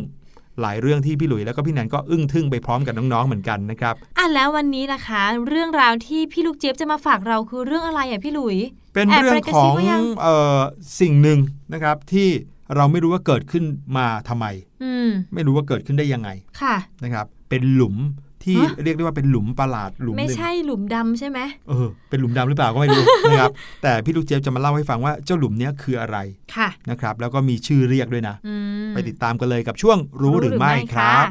[0.62, 8.58] หลายเรื่องที่พี่หลุยแล้วก็พี่แนนก็อึ้งทึ่งไปพร้อมกับน้องๆเหมือนกันนะครับอะแล้ววันนี้นะคะ เรื่องราวที่พี่ลูกเจี๊ยบจะมาฝากเราคือเรื่องอะไรอะพี่หลุย
[8.94, 10.28] เป็นแอบเรื่องไปกระขซิอบงว่ายังเอ
[10.58, 10.60] อ
[11.00, 11.40] สิ่งหนึ่ง
[11.74, 12.28] นะครับที่
[12.76, 13.64] เราไม่รู้ว่าเกิดขึ้น
[13.98, 14.46] มาทำไม
[14.84, 16.30] อืมไม่รู้ว่าเกิดขึ้นได้ยังไง
[16.62, 17.98] ค่ะนะครับ เป็นหลุม
[18.44, 21.40] ที่ฮะเรียกได้ว่าเป็นหลุมประหลาดหลุมหไม่นึ่งใช่หลุมดำใช่ไหม
[21.70, 23.52] เออเป็นหลุมดำหรือเปล่าก็ไม่รู้นะครับ
[23.84, 26.18] แต่พี่ลูกเจี๊ยบจะมาเล่าให้ฟังว่าเจ้าหลุมเนี้ยคืออะไร
[26.56, 28.56] ค่ะนะครับ แล้วก็มีชื่อเรียกด้วยนะอื
[28.88, 31.26] มไปติดตามกันเลยกับช่วงรู้หรือไม่คะรับ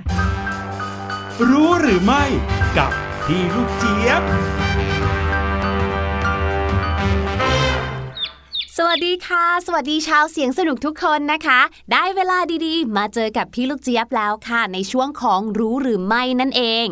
[1.51, 2.25] รู้หรือไม่
[2.79, 2.91] กับ
[3.27, 4.23] พี่ลูกเจี๊ยบ
[8.89, 11.61] วัสดีค่ะ สวัสดีชาวเสียงสนุกทุกคนนะคะ
[11.93, 16.87] ได้เวลาดีๆ มาเจอกับพี่ลูกเจี๊ยบแล้วค่ะ ในช่วงของรู้หรือไม่นั่นเอง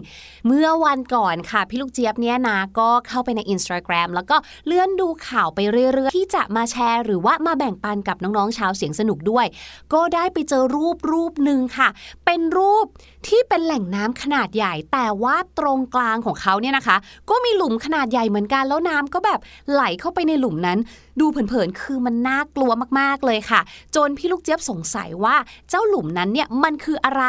[0.46, 4.36] เมื่อวันก่อนค่ะ พี่ลูกเจี๊ยบเนี่ยนะก็เข้าไปใน Instagram แล้วก็
[4.66, 9.46] เลื่อนดูข่าวไปเรื่อยๆ ที่จะมาแชร์ หรือว่ามาแบ่งปันกับน้องๆชาวเสียงสนุกด้วย
[9.92, 11.88] ก็ได้ไปเจอรูปรูปหนึ่งค่ะ
[12.24, 12.86] เป็นรูป
[13.26, 16.96] ที่เป็นแหล่งน้ำขนาดใหญ่ แต่ว่าตรงกลางของเขาเนี่ยนะคะ
[17.30, 19.40] ก็มีหลุมขนาดใหญ่เหมือนกันแล้วน้ำก็แบบ
[19.72, 20.78] ไหลเข้าไปในหลุมนั้น
[21.20, 23.60] ดูเผินๆคือมันน่ากลัวมากๆเลยค่ะ
[23.96, 25.36] จนพี่ลูกเจี๊ยบสงสัยว่า
[25.68, 27.24] เจ้าหลุมนั้นเนี่ยมันคืออะไร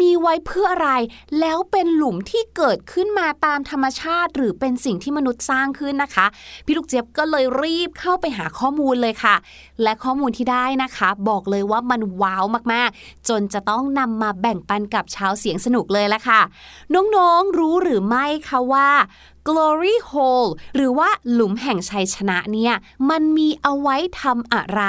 [0.00, 0.90] มีไว้เพื่ออะไร
[1.40, 6.26] แล้วเป็นหลุมที่เกิดขึ้นมาตามธรรมชาติ หรือเป็นสิ่งที่มนุษย์สร้างขึ้นนะคะ
[6.66, 9.34] พี่ลูกเจี๊ยบก็เลยรีบเข้าไปหาข้อมูลเลยค่ะ
[9.82, 16.40] และข้อมูลที่ได้นะคะ บอกเลยว่ามันว้าวมากๆ จนจะต้องนำมาแบ่งปันกับชาวเสียงสนุกเลยละค่ะ
[16.94, 18.88] น้องๆรู้หรือไม่คะว่า
[19.48, 22.74] glory hole หรือว่าหลุมแห่งชัยชนะเนี่ย
[23.10, 24.82] มันมีเอาไว้ทำอะไร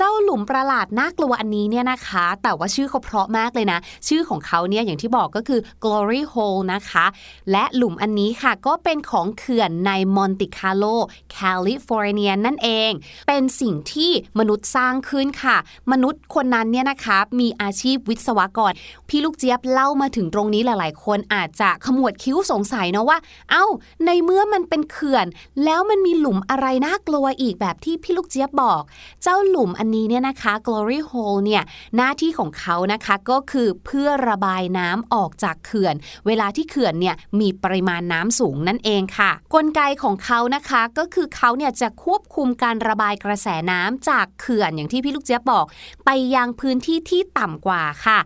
[0.00, 3.78] เจ้าหลุมประหลาดน่ากลัวอันนี้เนี่ยนะคะ แต่ว่าชื่อเขาเพราะมากเลยนะ
[4.08, 7.06] ชื่อของเขาเนี่ยอย่างที่บอกก็คือ glory hole นะคะ
[7.50, 10.84] และหลุมอันนี้ค่ะก็เป็นของเขื่อนในมอนติคาโล
[11.30, 11.36] แค
[11.66, 12.90] ลิฟอร์เนียนั่นเอง
[13.28, 15.56] เป็นสิ่งที่มนุษย์สร้างขึ้นค่ะ
[15.92, 18.72] มนุษย์คนนั้นเนี่ยนะคะมีอาชีพวิศวกร
[19.08, 23.18] พี่ลูกเจี๊ยบเล่ามาถึงตรงนี้หลาย ๆ คนอาจจะขมวดคิ้วสงสัยนะว่า
[23.50, 23.64] เอ้า
[24.06, 25.26] ในเมื่อมันเป็นเขื่อน
[25.64, 28.82] แล้วมันมีหลุมอะไรน่ากลัวอีกแบบที่พี่ลูกเจี๊ยบบอก
[29.24, 31.62] เจ้าหลุมอันนี้เนี่ยนะคะ glory hole เนี่ย
[31.96, 35.94] หน้าที่ของเขานะคะก็คือเพื่อระบายน้ำออกจากเขื่อน
[36.26, 45.66] เวลาที่เขื่อนเนี่ยมีปริมาณน้ำสูงนั่นเองค่ะ กลไกของเขานะคะก็คือเขาเนี่ยจะควบคุมการระบายกระแสน้ำจากเขื่อนอย่างที่พี่ลูกเจี๊ยบบอก
[46.04, 48.18] ไปยังพื้นที่ที่ต่ำกว่าค่ะ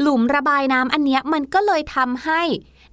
[0.00, 2.42] หลุมระบายน้ำอันเนี้ยมันก็เลยทำให้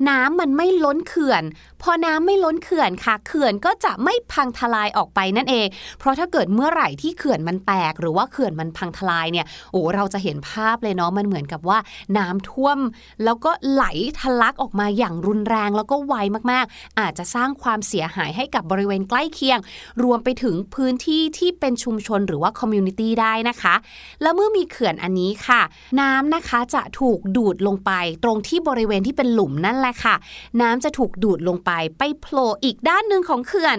[0.10, 1.44] น้ำมันไม่ล้นเขื่อน
[1.88, 5.68] พอน้ำไม่ล้นเขื่อนค่ะ เขื่อนก็จะไม่พังทลายออกไปนั่นเอง
[6.00, 11.78] เพราะถ้าเกิดเมื่อไหร่ที่เขื่อนมันแตก หรือว่าเขื่อนมันพังทลายเนี่ยโอ้เราจะเห็นภาพเลยเนาะมันเหมือนกับว่า
[12.18, 12.78] น้ำท่วม
[13.24, 13.86] แล้วก็ไหล
[14.20, 16.16] ทะลักออกมาอย่างรุนแรงแล้วก็ไว
[16.52, 19.60] มากๆ อาจจะสร้างความเสียหายให้กับบริเวณใกล้เคียง
[20.04, 23.76] รวมไปถึงพื้นที่ที่เป็นชุมชนหรือว่าคอมมูนิตี้ได้นะคะ
[24.22, 25.62] แล้วเมื่อมีเขื่อนอันนี้ค่ะ
[26.02, 27.92] น้ำนะคะจะถูกดูดลงไป
[28.24, 30.16] ตรงที่บริเวณที่เป็นหลุมนั่นแหละค่ะ
[30.62, 33.78] น้ำจะถูกดูดลงไปไปโผล่อีกด้านหนึ่งของเขื่อน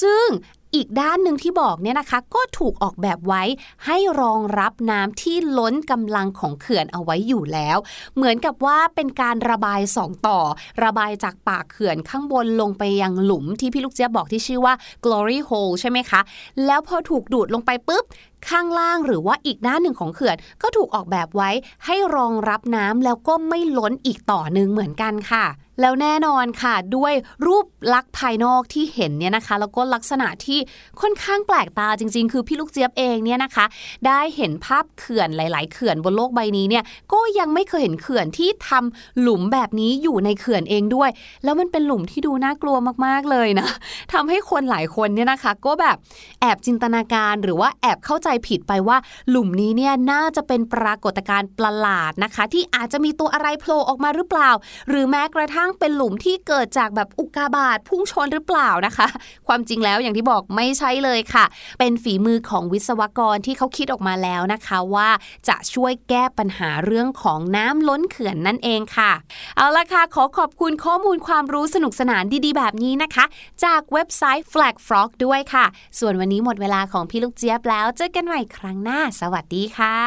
[0.00, 0.28] ซึ่ง
[0.76, 3.42] อีกด้านหนึ่งที่บอกเนี่ยนะคะ ก็ถูกออกแบบไว้
[3.86, 7.78] ให้รองรับน้ำที่ล้นกำลังของเขื่อนเอาไว้อยู่แล้ว
[8.16, 10.40] เหมือนกับว่าเป็นการระบายสองต่อ
[10.84, 14.74] ระบายจากปากเขื่อนข้างบนลงไปยังหลุมที่พี่ลูกเจี๊ยบบอกที่ชื่อว่า
[15.04, 16.20] glory hole ใช่ไหมคะ
[16.66, 18.04] แล้วพอถูกดูดลงไปปุ๊บ
[18.48, 21.50] ข้างล่างหรือว่าอีกด้านหนึ่งของเขื่อน ก็ถูกออกแบบไว้
[21.84, 25.46] ให้รองรับน้ำแล้วก็ไม่ล้นอีกต่อหนึ่งเหมือนกันค่ะ
[25.82, 27.12] แล้วแน่นอนค่ะด้วย
[27.46, 30.58] รูปลักษณ์ภายนอกที่เห็นเนี่ยนะคะ แล้วก็ลักษณะที่
[31.00, 33.64] ค่อนข้างแปลกตาจริง ๆ คือพี่ลูกเจี๊ยบเองเนี่ยนะคะ
[34.06, 41.10] ได้เห็นภาพเขื่อนหลาย ๆ เขื่อนบนโลกใบนี้เนี่ยก็ยังไม่เคยเห็นเขื่อนที่ทำหลุมแบบนี้อยู่ในเขื่อนเองด้วย
[41.44, 42.76] แล้วมันเป็นหลุมที่ดูน่ากลัว
[43.06, 43.68] มากๆเลยนะ
[44.12, 45.96] ทำให้คนหลายคนเนี่ยนะคะ ก็แบบ
[46.40, 48.96] แอบจินตนาการหรือว่าแอบเข้าใจผิดไปว่า
[49.30, 54.50] หลุมนี้เนี่ยน่าจะเป็นปรากฏการณ์ประหลาดนะคะ ที่อาจจะมีตัวอะไรโผล่ออกมาหรือเปล่า
[54.88, 59.06] หรือแม้กระทั่งเป็นหลุมที่เกิดจากแบบอุกกาบาตพุ่งชนหรือเปล่านะคะ
[59.46, 61.44] ความจริงแล้วอย่างที่บอกไม่ใช่เลยค่ะ
[61.78, 65.08] เป็นฝีมือของวิศวกรที่เขาคิดออกมาแล้วนะคะว่า
[65.48, 69.12] จะช่วยแก้ปัญหาเรื่องของน้ำล้นเขื่อนนั่นเองค่ะ
[69.56, 73.24] เอาละค่ะ ขอขอบคุณข้อมูลความรู้สนุกสนานดีๆ แบบนี้นะคะ
[73.64, 75.64] จากเว็บไซต์ Flag Frog ด้วยค่ะ
[75.98, 79.98] ส่วนวันนี้หมดเวลาของพี่ลูกเจี๊ยบแล้วเจอกันใหม่ครั้งหน้า สวัสดีค่ะ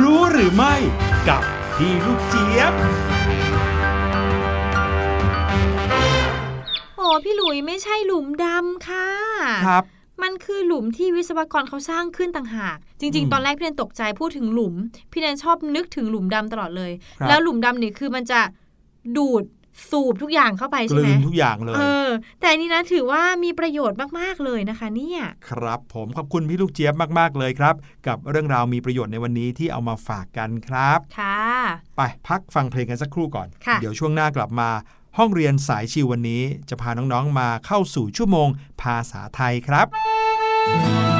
[0.00, 0.74] รู้หรือไม่
[1.28, 1.42] กับ
[1.76, 2.72] พี่ลูกเจี๊ยบ
[6.96, 9.08] โอ้พี่หลุยไม่ใช่หลุมดำค่ะ
[9.66, 9.84] ครับ
[10.22, 14.74] มันคือหลุมที่วิศวกรเขาสร้างขึ้นต่างหาก จริงอืมๆตอนแรกพี่แนนตกใจพูดถึงหลุม
[15.12, 18.40] พี่แนนชอบนึกถึงหลุมดำตลอดเลยครับแล้วหลุมดำเนี่ยคือมันจะ
[19.16, 19.44] ดูด
[19.90, 22.08] สูบทุกอย่างเข้าไปกใช่ไหลืมนทุกอย่างเลยเออ
[22.40, 27.74] แต่อันนี้นะถือว่ามีประโยชน์มากๆเลยนะคะ เนี่ยครับผมขอบคุณพี่ลูกเจี๊ยบมากๆเลยครับ
[28.06, 31.42] กับเรื่องราวมีประโยชน์ในวันนี้ที่เอามาฝากกันครับค่ะ
[31.96, 34.70] ไปพักฟังเพลงกันสักครู่ก่อนค่ะเดี๋ยวช่วงหน้ากลับมา
[35.18, 38.48] ห้องเรียนสายชิววันนี้จะพาน้องๆมาเข้าสู่ชั่วโมง
[38.82, 41.17] ภาษาไทยครับ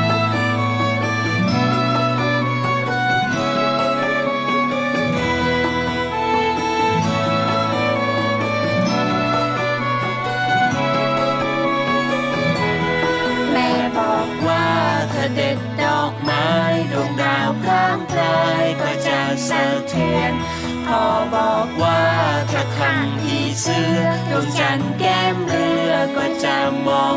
[23.69, 24.01] สือ
[24.31, 26.57] ดวงจันทร์แก้มเรือก็จะ
[26.87, 27.17] มอง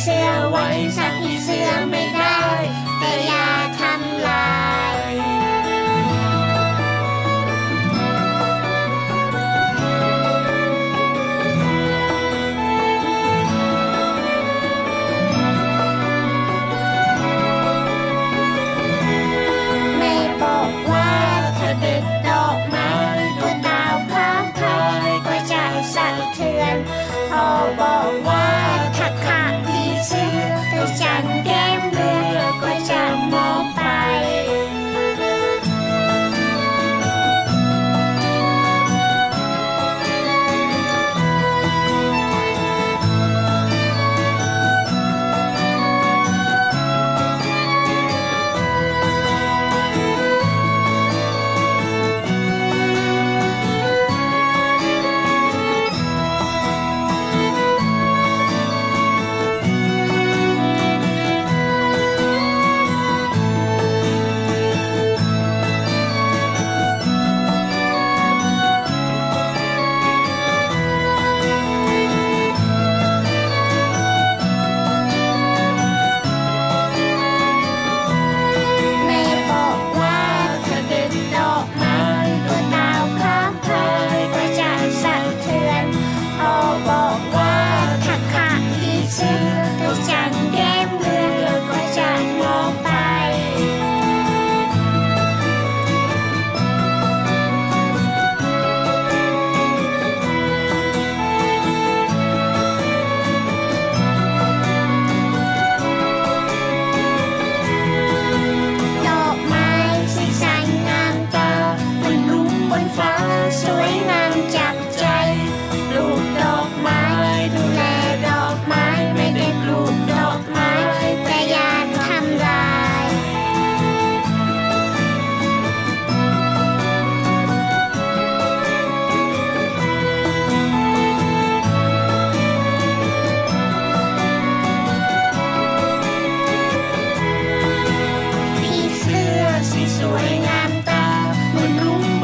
[0.00, 0.66] เสื้อไว้
[0.96, 2.42] สักผีเสื้อไม่ได้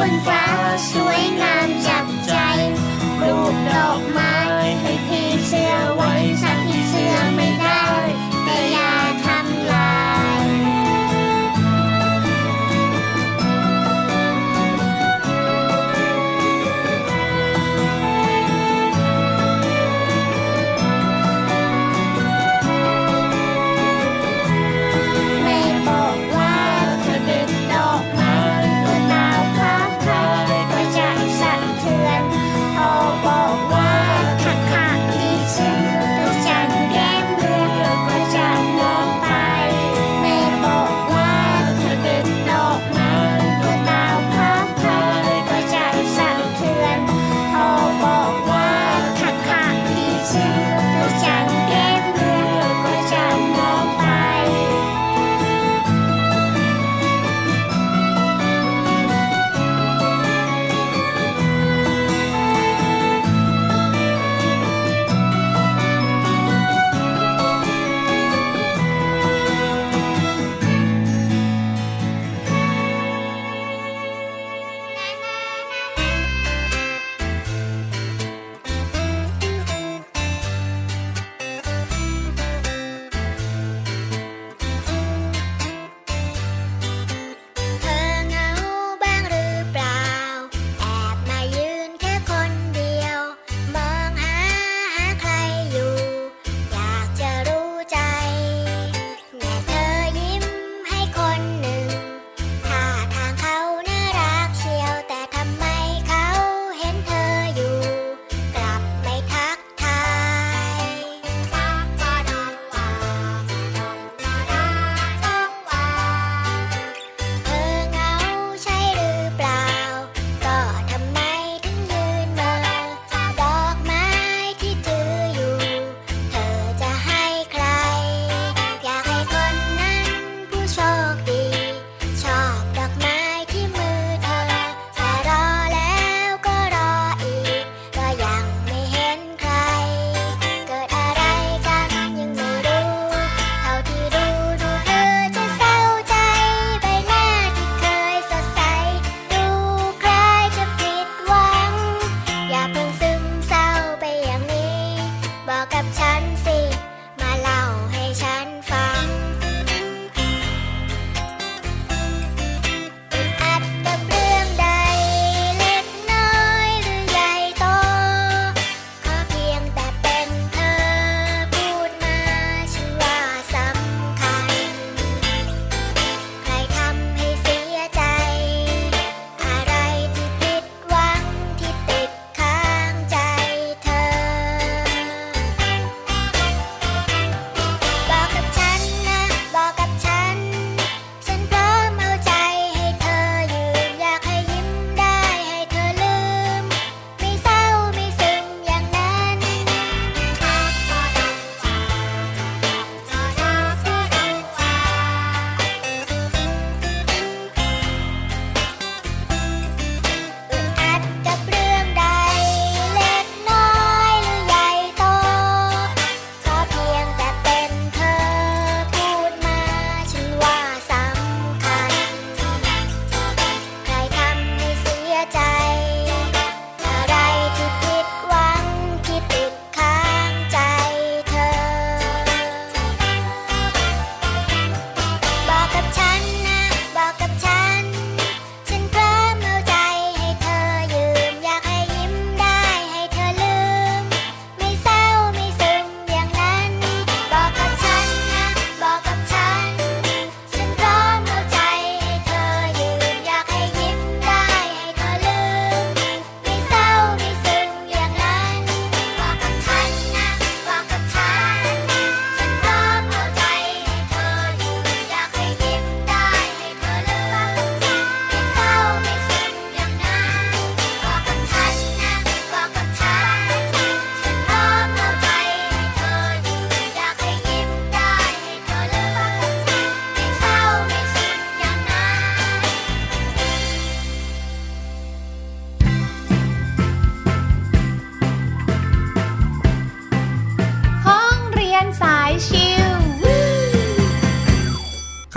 [0.08, 1.07] em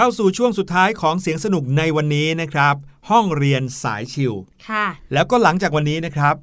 [0.04, 2.76] เข้าสู่ช่วงสุดท้ายของเสียงสนุกในวันนี้นะครับ
[3.10, 4.34] ห้องเรียนสายชิว
[4.68, 6.36] ค่ะ แล้วก็หลังจากวันนี้นะครับ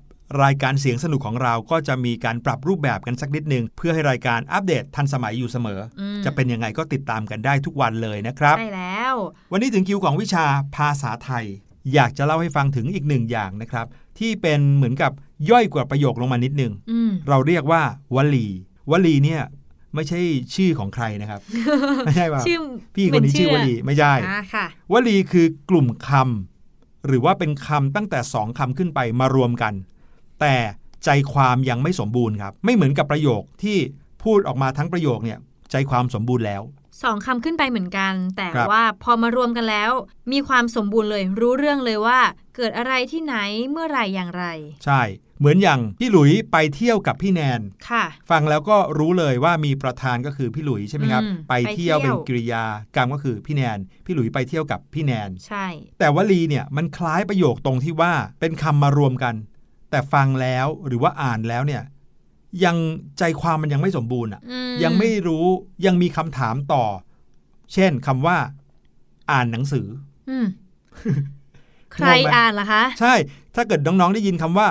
[0.42, 9.14] รายการเสียงสนุกของเราก็จะมีการปรับรูปแบบกันสักนิดหนึ่งเพื่อให้รายการอัปเดตทันสมัยอยู่เสมออม จะเป็นยังไงก็ติดตามกันได้ทุกวันเลยนะครับ ใช่แล้ว
[9.52, 10.44] วันนี้ถึงคิวของวิชา
[10.76, 11.44] ภาษาไทย
[11.94, 13.86] อยากจะเล่าให้ฟังถึงอีกหนึ่งอย่างนะครับ
[14.18, 15.12] ที่เป็นเหมือนกับ
[15.50, 17.82] ย่อยกว่าประโยคลงมานิดหนึง อืม เราเรียกว่า
[18.14, 18.46] วลี
[18.90, 19.42] วลีเนี่ย
[19.95, 20.20] ไม่ใช่
[20.55, 21.41] ชื่อของใครนะครับ
[22.07, 22.59] ไม่ใช่ว่าชื่อ
[22.95, 29.74] พี่คนนี้ชื่อวลีไม่ใช่อ่าค่ะวลีคือกลุ่มคำหรือว่าเป็นคำตั้งแต่สองคำขึ้นไปมารวมกัน
[30.41, 30.55] แต่
[31.05, 33.78] ใจความยังไม่สมบูรณ์ครับ ไม่เหมือนกับประโยคที่
[34.24, 35.39] พูดออกมาทั้งประโยคเนี่ย
[35.70, 36.62] ใจความสมบูรณ์แล้ว
[37.03, 39.91] สองคำขึ้นไปเหมือนกัน แต่ครับว่าพอมารวมกันแล้ว
[40.32, 42.20] มีความสมบูรณ์เลย รู้เรื่องเลยว่า
[42.57, 43.36] เกิดอะไรที่ไหน
[43.70, 44.45] เมื่อไหร่อย่างไร
[44.84, 45.01] ใช่
[45.39, 47.61] เหมือนอย่างพี่หลุยไปเที่ยวกับพี่แนน
[47.91, 52.64] ค่ะ ฟังแล้วก็รู้เลยว่ามีประธานก็คือพี่หลุยใช่ไหมครับ อืมไปเที่ยวไปเที่เป็ยนวกริยา
[52.97, 55.66] กรรมก็คือพี่แนน พี่หลุยไปเที่ยวกับพี่แนน ใช่
[55.99, 59.34] แต่วลีเนี่ยมันคล้ายประโยคตรงที่ว่าเป็นคำมารวมกัน
[59.91, 61.82] แต่ฟังแล้วหรือว่าอ่านแล้วเนี่ย
[62.64, 62.76] ยัง
[63.18, 65.47] ใจความมันยังไม่สมบูรณ์อะ อืยังไม่รู้
[65.86, 66.84] ยังมีคำถามต่อ
[67.74, 68.36] เช่นคำว่า
[69.30, 69.86] อ่านหนังสือ
[70.30, 70.47] อืม
[71.93, 73.14] ใครงงไหม อ่านล่ะคะ ใช่
[73.55, 74.68] ถ้าเกิดน้อง ๆ ได้ยินคำว่า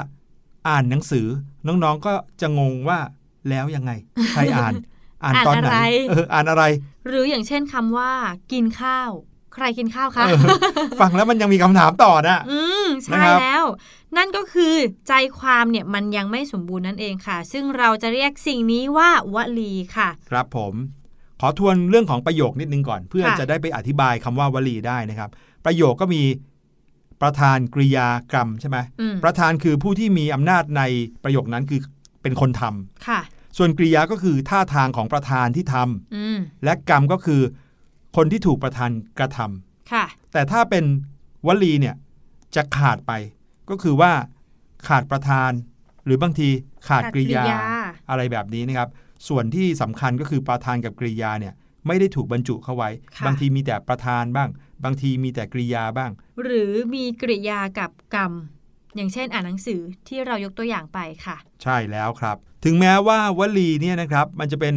[0.67, 1.27] อ่านหนังสือ
[1.67, 2.99] น้องๆก็จะงงว่า
[3.49, 3.91] แล้วยังไง
[4.31, 4.73] ใครอ่าน
[5.23, 6.63] อ่านตอนไหนอ่านอะไรเอออ่านอะไร
[7.07, 8.11] หรืออย่างเช่นคำว่า
[8.51, 9.11] กินข้าว
[9.53, 10.39] ใครกินข้าวคะเออ
[11.01, 13.63] ฟังแล้วมันยังมีคำถามต่อนะอืมนะใช่ครับแล้ว
[14.17, 14.73] นั่นก็คือ
[15.07, 20.73] ใจความเนี่ยมันยังไม่สมบูรณ์นั่นเองค่ะ ซึ่งเราจะเรียกสิ่งนี้ว่าวลีค่ะ ครับผม
[21.41, 25.29] ขอทวนเรื่องของประโยคนิดนึงก่อน เพื่อค่ะจะได้ไปอธิบายคำว่าวลีได้นะครับ
[25.65, 26.21] ประโยคก็มี
[27.21, 30.81] ประธานกริยากรรมใช่ไหมอืมประธานคือผู้ที่มีอำนาจใน
[31.23, 31.81] ประโยคนั้นคือ
[32.21, 33.19] เป็นคนทำค่ะ
[33.57, 37.41] ส่วนกริยาก็คือท่าทางของประธานที่ทำอืมและกรรมก็คือ
[38.15, 40.85] คนที่ถูกประธานกระทำค่ะ แต่ถ้าเป็น
[41.47, 41.95] วลีเนี่ย
[42.55, 43.11] จะขาดไป
[43.69, 44.11] ก็คือว่า
[44.87, 45.51] ขาดประธาน
[46.05, 46.49] หรือบางที
[46.87, 47.57] ขาดขาดกริยากริยา
[48.09, 48.89] อะไรแบบนี้นะครับ
[49.27, 51.53] ส่วนที่สำคัญก็คือประธานกับกริยาเนี่ย
[51.87, 54.49] ไม่ได้ถูกบรรจุเข้าไว้ค่ะบางทีมีแต่ประธานบ้าง
[54.83, 56.11] บางทีมีแต่กริยาบ้าง
[56.43, 58.33] หรือมีกริยากับกรรม
[58.95, 64.75] อย่างเช่นอ่านหนังสือที่เรายกตัวอย่างไปค่ะ ใช่แล้วครับ ถึงแม้ว่าวลีเนี่ยนะครับ มันจะเป็น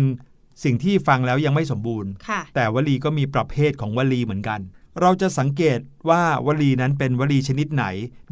[0.64, 4.60] สิ่งที่ฟังแล้วยังไม่สมบูรณ์ค่ะแต่วลีก็มีประเภทของวลีเหมือนกัน
[5.00, 5.78] เราจะสังเกต
[6.10, 7.84] ว่าวลีนั้นเป็นวลีชนิดไหน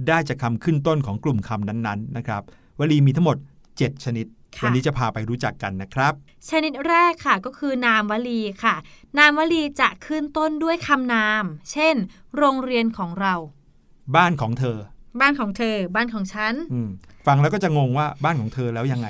[0.09, 2.43] ได้จากคำขึ้นต้นของกลุ่มคำนั้นๆนะครับ
[2.81, 3.37] วลีมีทั้งหมด
[3.71, 6.13] 7 ชนิดค่ะ วันนี้จะพาไปรู้จักกันนะครับ
[6.49, 8.75] ชนิดแรกค่ะก็คือนามวลีค่ะ
[9.19, 11.95] นามวลีจะขึ้นต้นด้วยคำนาม เช่น
[12.37, 13.35] โรงเรียนของเรา
[14.17, 14.79] บ้านของเธอ
[15.21, 16.89] บ้านของเธอ บ้านของฉันอืม
[17.27, 19.09] ฟังแล้วก็จะงงว่าบ้านของเธอแล้วยังไง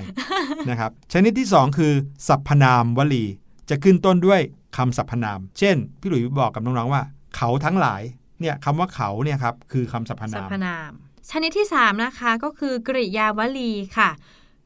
[0.71, 1.93] นะครับ ชนิดที่ 2 คือ
[2.29, 3.25] สรรพนามวลี
[3.71, 4.41] จะขึ้นต้นด้วย
[4.77, 7.03] คำสรรพนาม เช่น พี่หลุยส์บอกกับน้องๆว่า
[7.37, 8.03] เขาทั้งหลาย
[8.41, 10.91] เนี่ยคำว่าเขาเนี่ยครับคือคำสรรพสรนารมพนาม
[11.31, 14.11] ชนิดที่ 3 นะคะก็คือกริยาวลีค่ะ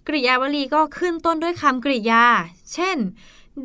[0.07, 2.25] กริยาวลีก็ขึ้นต้นด้วยคำกริยา
[2.75, 2.97] เช่น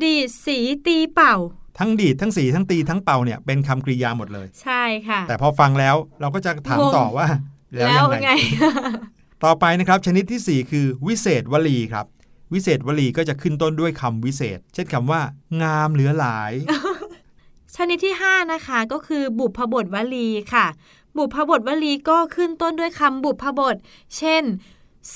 [0.02, 1.34] ดีดสีตีเป่า
[1.78, 7.26] ทั้งดีดทั้งสีทั้งตีทั้งเป่าเนี่ยเป็นคำกริยาหมดเลย ใช่ค่ะ แต่พอฟังแล้วเราก็จะถามงงต่อว่า
[7.74, 8.30] แล้วแล้วยังไงไง
[9.44, 12.06] ต่อไปนะครับชนิดทีสี่ 4 คือ วิเศษวลีครับ
[12.52, 15.20] วิเศษวลีก็จะขึ้นต้นด้วยคำวิเศษ เช่นคำว่า
[15.62, 16.52] งามเหลือหลาย
[17.76, 20.66] ชนิดที่ 5 นะคะก็คือบุพบทวลีค่ะ
[21.16, 23.76] บุพบทวลีก็ขึ้นต้นด้วยคำบุพบท
[24.16, 24.44] เช่น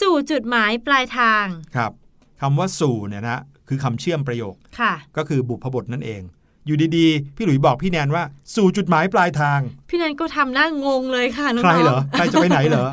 [0.01, 1.45] สู่จุดหมายปลายทาง
[1.77, 1.93] ครับ
[2.41, 6.23] คำว่าสู่เนี่ยนะคือคำเชื่อมประโยคค่ะก็คือบุพบทนั่นเอง
[6.67, 8.25] อยู่ดีๆ พี่หลุยบอกพี่แนนว่า
[8.57, 12.87] สู่จุดหมายปลายทาง พี่นันก็ทำหน้างงเลยค่ะน้องใครๆเหรอใครจะไปไหนเหรอ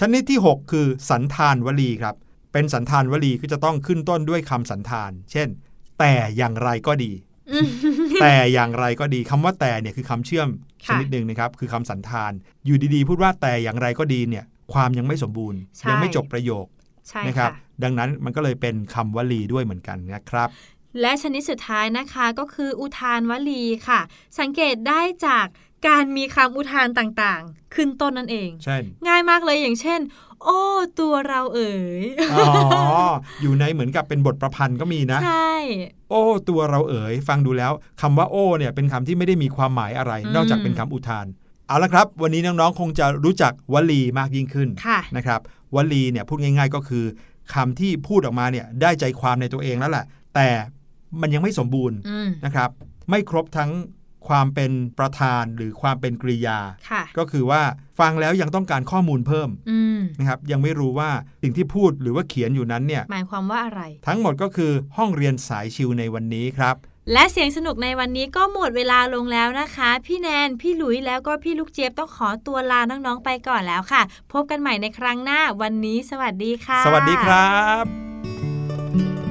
[0.00, 2.14] ชนิดที่ 6 คือสันธานวลีครับ
[2.52, 5.48] เป็นสันธานวลีก็จะต้องขึ้นต้นด้วยคำสันธาน เช่น
[5.98, 7.12] แต่อย่างไรก็ดี
[7.52, 7.68] อืม
[8.22, 10.48] แต่อย่างไรก็ดีคำว่าแต่เนี่ยคือคำเชื่อม
[10.84, 12.32] ชค่ะนิดหนึ่งนะครับ คือคำสันธาน
[12.66, 16.66] อยู่ดีๆ พูดว่าแต่อย่างไรก็ดีเนี่ย ความยังไม่สมบูรณ์ใช่ยังไม่จบประโยค
[17.08, 20.48] ใช่นะครับค่ะดังนั้นมันก็เลยเป็นคำวลีด้วยเหมือนกันนะครับ
[21.00, 24.00] และชนิดสุดท้ายนะคะก็คืออุทานวลีค่ะ
[24.38, 25.46] สังเกตได้จาก
[25.88, 30.00] การมีคำอุทานต่างๆ ขึ้นต้นนั่นเองเช่นง่ายมากเลยอย่างเช่น
[30.44, 30.60] โอ้
[31.00, 32.04] ตัวเราเอ๋ย
[32.34, 32.46] อ๋อ
[33.42, 35.52] อยู่ในเหมือนกับเป็นบทประพันธ์ก็มีนะใช่
[36.10, 41.26] โอ้ตัวเราเอ๋ย ฟังดูแล้วคำว่าโอ้เนี่ยเป็นคำที่ไม่ได้มีความหมายอะไรอืมนอกจากเป็นคำอุทาน
[41.68, 45.40] เอาละครับ วันนี้น้องๆ คงจะรู้จักวลีมากยิ่งขึ้นค่ะนะครับ
[45.74, 47.04] วลีเนี่ยพูดง่าย ๆ ก็คือ
[47.54, 50.04] คำที่พูดออกมาเนี่ยได้ใจความในตัวเองแล้วแหละ
[50.34, 50.48] แต่
[51.20, 52.70] มันยังไม่สมบูรณ์อืมนะครับ
[53.10, 53.70] ไม่ครบทั้ง
[54.28, 56.58] ความเป็นประธานหรือความเป็นกริยา
[56.90, 57.62] ค่ะก็คือว่า
[58.00, 61.10] ฟังแล้วยังต้องการข้อมูลเพิ่มอืมนะครับยังไม่รู้ว่า
[61.42, 66.76] สิ่งที่พูดหรือว่าเขียนอยู่นั้นเนี่ยหมายความว่าอะไร ทั้งหมดก็คือห้องเรียนสายชิวในวันนี้ครับ
[67.12, 74.02] และเสียงสนุกในวันนี้ก็หมดเวลาลงแล้วนะคะ พี่แนน พี่หลุยแล้วก็พี่ลูกเจี๊ยบต้องขอตัวลาน้องๆไปก่อนแล้วค่ะ
[74.32, 77.50] พบกันใหม่ในครั้งหน้าวันนี้ สวัสดีค่ะ สวัสดีครั
[77.82, 79.25] บ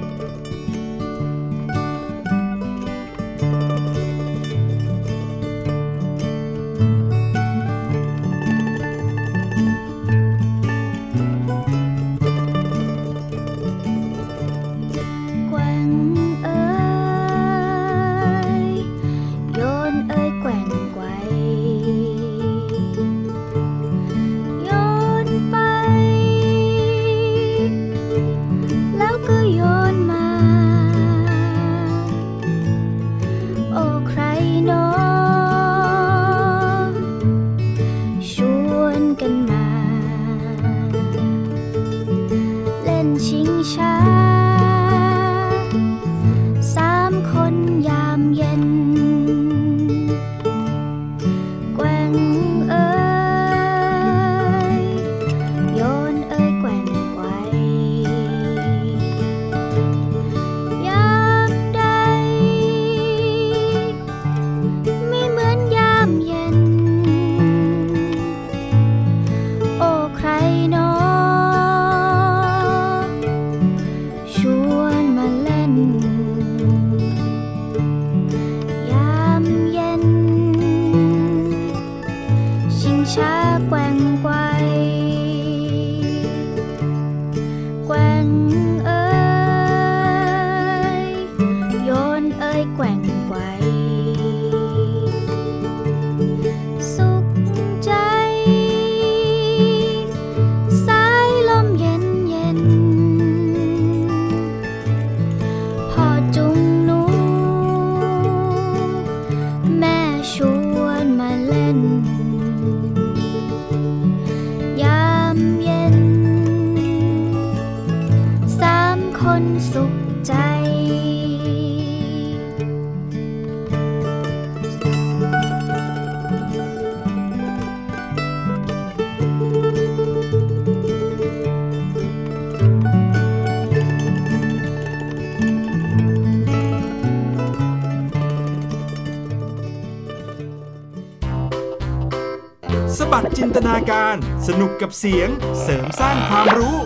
[144.47, 145.29] สนุกกับเสียง
[145.61, 146.77] เสริมสร้างความรู้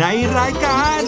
[0.00, 0.04] ใน
[0.38, 1.02] รายการ